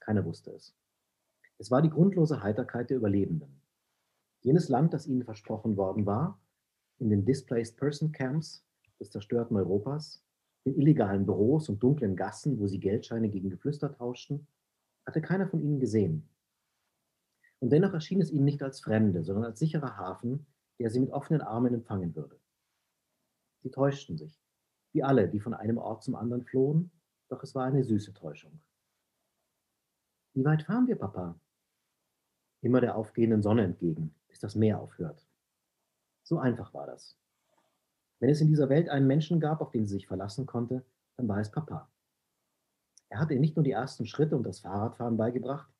Keiner 0.00 0.24
wusste 0.24 0.50
es. 0.50 0.74
Es 1.58 1.70
war 1.70 1.80
die 1.80 1.90
grundlose 1.90 2.42
Heiterkeit 2.42 2.90
der 2.90 2.96
Überlebenden. 2.96 3.62
Jenes 4.40 4.68
Land, 4.68 4.92
das 4.92 5.06
ihnen 5.06 5.22
versprochen 5.22 5.76
worden 5.76 6.06
war, 6.06 6.40
in 6.98 7.08
den 7.08 7.24
Displaced 7.24 7.76
Person 7.76 8.10
Camps 8.10 8.66
des 8.98 9.12
zerstörten 9.12 9.56
Europas, 9.56 10.23
in 10.64 10.74
illegalen 10.74 11.26
Büros 11.26 11.68
und 11.68 11.82
dunklen 11.82 12.16
Gassen, 12.16 12.58
wo 12.58 12.66
sie 12.66 12.80
Geldscheine 12.80 13.28
gegen 13.28 13.50
Geflüster 13.50 13.92
tauschten, 13.92 14.46
hatte 15.06 15.20
keiner 15.20 15.46
von 15.46 15.60
ihnen 15.60 15.78
gesehen. 15.78 16.28
Und 17.60 17.70
dennoch 17.70 17.92
erschien 17.92 18.20
es 18.20 18.30
ihnen 18.30 18.44
nicht 18.44 18.62
als 18.62 18.80
Fremde, 18.80 19.22
sondern 19.22 19.44
als 19.44 19.58
sicherer 19.58 19.96
Hafen, 19.96 20.46
der 20.78 20.90
sie 20.90 21.00
mit 21.00 21.10
offenen 21.10 21.40
Armen 21.40 21.74
empfangen 21.74 22.14
würde. 22.16 22.38
Sie 23.62 23.70
täuschten 23.70 24.18
sich, 24.18 24.42
wie 24.92 25.02
alle, 25.02 25.28
die 25.28 25.40
von 25.40 25.54
einem 25.54 25.78
Ort 25.78 26.02
zum 26.02 26.14
anderen 26.14 26.44
flohen, 26.44 26.90
doch 27.28 27.42
es 27.42 27.54
war 27.54 27.64
eine 27.64 27.84
süße 27.84 28.12
Täuschung. 28.12 28.60
Wie 30.34 30.44
weit 30.44 30.62
fahren 30.62 30.86
wir, 30.88 30.96
Papa? 30.96 31.38
Immer 32.60 32.80
der 32.80 32.96
aufgehenden 32.96 33.42
Sonne 33.42 33.64
entgegen, 33.64 34.14
bis 34.28 34.40
das 34.40 34.54
Meer 34.54 34.80
aufhört. 34.80 35.26
So 36.22 36.38
einfach 36.38 36.72
war 36.74 36.86
das. 36.86 37.16
Wenn 38.20 38.30
es 38.30 38.40
in 38.40 38.48
dieser 38.48 38.68
Welt 38.68 38.88
einen 38.88 39.06
Menschen 39.06 39.40
gab, 39.40 39.60
auf 39.60 39.70
den 39.70 39.86
sie 39.86 39.94
sich 39.94 40.06
verlassen 40.06 40.46
konnte, 40.46 40.84
dann 41.16 41.28
war 41.28 41.38
es 41.40 41.50
Papa. 41.50 41.90
Er 43.08 43.20
hat 43.20 43.30
ihr 43.30 43.40
nicht 43.40 43.56
nur 43.56 43.64
die 43.64 43.72
ersten 43.72 44.06
Schritte 44.06 44.36
und 44.36 44.44
das 44.44 44.60
Fahrradfahren 44.60 45.16
beigebracht, 45.16 45.70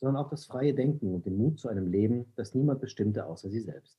sondern 0.00 0.22
auch 0.22 0.28
das 0.28 0.44
freie 0.46 0.74
Denken 0.74 1.14
und 1.14 1.24
den 1.24 1.36
Mut 1.36 1.58
zu 1.58 1.68
einem 1.68 1.86
Leben, 1.86 2.32
das 2.36 2.54
niemand 2.54 2.80
bestimmte 2.80 3.26
außer 3.26 3.48
sie 3.48 3.60
selbst. 3.60 3.98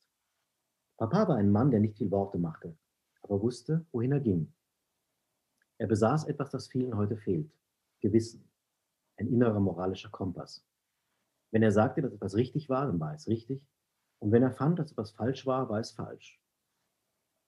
Papa 0.98 1.28
war 1.28 1.36
ein 1.36 1.50
Mann, 1.50 1.70
der 1.70 1.80
nicht 1.80 1.96
viel 1.96 2.10
Worte 2.10 2.38
machte, 2.38 2.76
aber 3.22 3.42
wusste, 3.42 3.84
wohin 3.92 4.12
er 4.12 4.20
ging. 4.20 4.52
Er 5.78 5.86
besaß 5.86 6.24
etwas, 6.24 6.50
das 6.50 6.68
vielen 6.68 6.96
heute 6.96 7.16
fehlt. 7.16 7.50
Gewissen. 8.00 8.48
Ein 9.16 9.28
innerer 9.28 9.60
moralischer 9.60 10.10
Kompass. 10.10 10.64
Wenn 11.50 11.62
er 11.62 11.72
sagte, 11.72 12.02
dass 12.02 12.12
etwas 12.12 12.34
richtig 12.34 12.68
war, 12.68 12.86
dann 12.86 13.00
war 13.00 13.14
es 13.14 13.28
richtig. 13.28 13.62
Und 14.18 14.32
wenn 14.32 14.42
er 14.42 14.52
fand, 14.52 14.78
dass 14.78 14.92
etwas 14.92 15.10
falsch 15.10 15.46
war, 15.46 15.68
war 15.68 15.80
es 15.80 15.90
falsch. 15.90 16.40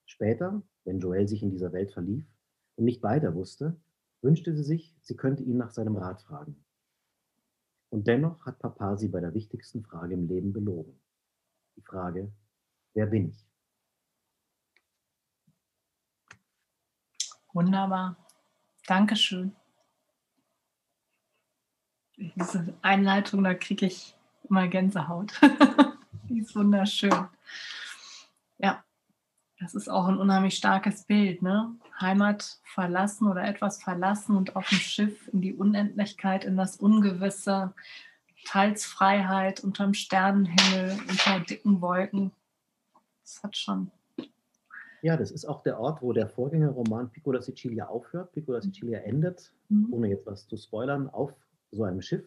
Später, 0.09 0.63
wenn 0.85 1.01
Joel 1.01 1.29
sich 1.29 1.43
in 1.43 1.51
dieser 1.51 1.73
Welt 1.73 1.93
verlief 1.93 2.25
und 2.77 2.87
nicht 2.87 3.03
weiter 3.03 3.35
wusste, 3.35 3.79
wünschte 4.23 4.57
sie 4.57 4.65
sich, 4.65 4.97
sie 5.03 5.17
könnte 5.17 5.43
ihn 5.43 5.59
nach 5.59 5.71
seinem 5.71 5.97
Rat 5.97 6.23
fragen. 6.23 6.65
Und 7.91 8.07
dennoch 8.07 8.45
hat 8.47 8.59
Papa 8.59 8.97
sie 8.97 9.09
bei 9.09 9.21
der 9.21 9.35
wichtigsten 9.35 9.83
Frage 9.83 10.15
im 10.15 10.27
Leben 10.27 10.53
belogen. 10.53 10.99
Die 11.77 11.83
Frage, 11.83 12.33
wer 12.95 13.07
bin 13.07 13.29
ich? 13.29 13.47
Wunderbar. 17.53 18.17
Dankeschön. 18.87 19.55
Diese 22.17 22.75
Einleitung, 22.81 23.45
da 23.45 23.55
kriege 23.55 23.87
ich 23.87 24.17
immer 24.49 24.69
Gänsehaut. 24.69 25.39
Die 26.29 26.41
ist 26.41 26.57
wunderschön. 26.57 27.29
Das 29.61 29.75
ist 29.75 29.89
auch 29.89 30.07
ein 30.07 30.19
unheimlich 30.19 30.55
starkes 30.55 31.05
Bild, 31.05 31.43
ne? 31.43 31.75
Heimat 32.01 32.61
verlassen 32.63 33.27
oder 33.27 33.45
etwas 33.45 33.83
verlassen 33.83 34.37
und 34.37 34.55
auf 34.55 34.69
dem 34.69 34.79
Schiff 34.79 35.29
in 35.33 35.41
die 35.41 35.55
Unendlichkeit, 35.55 36.45
in 36.45 36.57
das 36.57 36.77
Ungewisse, 36.77 37.73
teils 38.45 38.87
Freiheit 38.87 39.65
unterm 39.65 39.95
Sternenhimmel, 39.95 40.97
unter 41.09 41.41
dicken 41.41 41.81
Wolken. 41.81 42.31
Das 43.23 43.43
hat 43.43 43.57
schon. 43.57 43.91
Ja, 45.03 45.17
das 45.17 45.31
ist 45.31 45.45
auch 45.45 45.63
der 45.63 45.79
Ort, 45.79 46.03
wo 46.03 46.13
der 46.13 46.29
Vorgängerroman 46.29 47.11
Pico 47.11 47.33
da 47.33 47.41
Sicilia 47.41 47.89
aufhört. 47.89 48.33
Pico 48.33 48.53
da 48.53 48.61
Sicilia 48.61 49.01
endet, 49.01 49.53
mhm. 49.69 49.93
ohne 49.93 50.09
jetzt 50.09 50.27
was 50.27 50.47
zu 50.47 50.57
spoilern, 50.57 51.09
auf 51.11 51.33
so 51.71 51.85
einem 51.85 52.01
Schiff. 52.01 52.27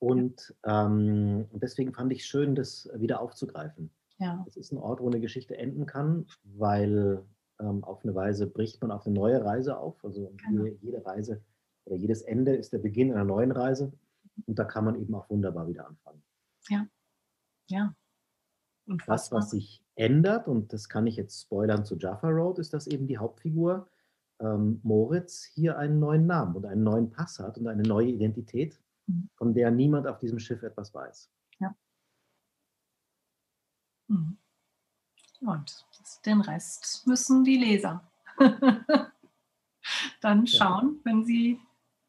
Und 0.00 0.54
ähm, 0.64 1.46
deswegen 1.52 1.92
fand 1.92 2.12
ich 2.12 2.24
schön, 2.24 2.54
das 2.54 2.88
wieder 2.94 3.20
aufzugreifen. 3.20 3.90
Ja. 4.18 4.44
Es 4.46 4.56
ist 4.56 4.72
ein 4.72 4.78
Ort, 4.78 5.00
wo 5.00 5.06
eine 5.06 5.20
Geschichte 5.20 5.56
enden 5.56 5.86
kann, 5.86 6.26
weil 6.42 7.24
ähm, 7.60 7.84
auf 7.84 8.04
eine 8.04 8.14
Weise 8.14 8.46
bricht 8.46 8.80
man 8.82 8.90
auf 8.90 9.06
eine 9.06 9.14
neue 9.14 9.44
Reise 9.44 9.78
auf. 9.78 10.04
Also 10.04 10.32
genau. 10.36 10.66
jede 10.80 11.04
Reise 11.04 11.42
oder 11.84 11.96
jedes 11.96 12.22
Ende 12.22 12.56
ist 12.56 12.72
der 12.72 12.78
Beginn 12.78 13.12
einer 13.12 13.24
neuen 13.24 13.52
Reise. 13.52 13.92
Und 14.46 14.58
da 14.58 14.64
kann 14.64 14.84
man 14.84 15.00
eben 15.00 15.14
auch 15.14 15.28
wunderbar 15.30 15.68
wieder 15.68 15.86
anfangen. 15.86 16.22
Ja. 16.68 16.86
Ja. 17.68 17.94
Und 18.86 19.02
das, 19.06 19.30
was 19.32 19.50
sich 19.50 19.84
ändert, 19.94 20.48
und 20.48 20.72
das 20.72 20.88
kann 20.88 21.06
ich 21.06 21.16
jetzt 21.16 21.42
spoilern 21.42 21.84
zu 21.84 21.96
Jaffa 21.96 22.28
Road, 22.28 22.58
ist, 22.58 22.72
dass 22.72 22.86
eben 22.86 23.06
die 23.06 23.18
Hauptfigur 23.18 23.88
ähm, 24.40 24.80
Moritz 24.82 25.44
hier 25.44 25.76
einen 25.76 25.98
neuen 25.98 26.26
Namen 26.26 26.56
und 26.56 26.64
einen 26.64 26.84
neuen 26.84 27.10
Pass 27.10 27.38
hat 27.38 27.58
und 27.58 27.66
eine 27.66 27.82
neue 27.82 28.08
Identität, 28.08 28.80
mhm. 29.06 29.28
von 29.34 29.52
der 29.52 29.70
niemand 29.70 30.06
auf 30.06 30.18
diesem 30.18 30.38
Schiff 30.38 30.62
etwas 30.62 30.94
weiß. 30.94 31.30
Mhm. 34.08 34.36
Und 35.40 35.86
den 36.26 36.40
Rest 36.40 37.06
müssen 37.06 37.44
die 37.44 37.58
Leser 37.58 38.02
dann 40.20 40.46
schauen, 40.46 41.00
wenn 41.04 41.24
sie 41.24 41.60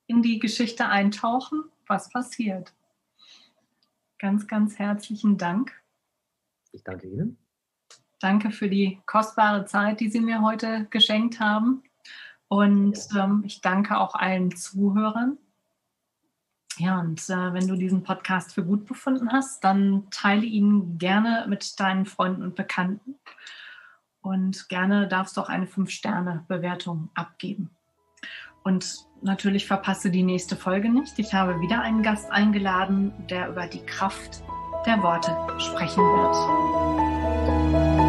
in 0.07 0.21
die 0.21 0.39
Geschichte 0.39 0.87
eintauchen, 0.87 1.63
was 1.85 2.09
passiert. 2.09 2.73
Ganz, 4.17 4.47
ganz 4.47 4.79
herzlichen 4.79 5.37
Dank. 5.37 5.71
Ich 6.71 6.83
danke 6.83 7.07
Ihnen. 7.07 7.37
Danke 8.19 8.51
für 8.51 8.69
die 8.69 8.99
kostbare 9.05 9.65
Zeit, 9.65 9.99
die 9.99 10.09
Sie 10.09 10.19
mir 10.19 10.41
heute 10.41 10.87
geschenkt 10.89 11.39
haben. 11.39 11.83
Und 12.47 12.97
ähm, 13.15 13.43
ich 13.45 13.61
danke 13.61 13.97
auch 13.97 14.15
allen 14.15 14.55
Zuhörern, 14.55 15.37
ja, 16.79 16.99
und 16.99 17.19
äh, 17.29 17.53
wenn 17.53 17.67
du 17.67 17.75
diesen 17.75 18.03
Podcast 18.03 18.53
für 18.53 18.63
gut 18.63 18.85
befunden 18.85 19.31
hast, 19.33 19.63
dann 19.65 20.07
teile 20.11 20.45
ihn 20.45 20.97
gerne 20.97 21.45
mit 21.49 21.77
deinen 21.79 22.05
Freunden 22.05 22.41
und 22.41 22.55
Bekannten. 22.55 23.15
Und 24.21 24.69
gerne 24.69 25.07
darfst 25.07 25.35
du 25.35 25.41
auch 25.41 25.49
eine 25.49 25.65
5-Sterne-Bewertung 25.65 27.09
abgeben. 27.15 27.69
Und 28.63 29.05
natürlich 29.21 29.67
verpasse 29.67 30.09
die 30.09 30.23
nächste 30.23 30.55
Folge 30.55 30.89
nicht. 30.89 31.19
Ich 31.19 31.33
habe 31.33 31.59
wieder 31.59 31.81
einen 31.81 32.01
Gast 32.01 32.31
eingeladen, 32.31 33.11
der 33.29 33.49
über 33.49 33.67
die 33.67 33.85
Kraft 33.85 34.41
der 34.85 35.03
Worte 35.03 35.35
sprechen 35.59 36.03
wird. 36.03 38.08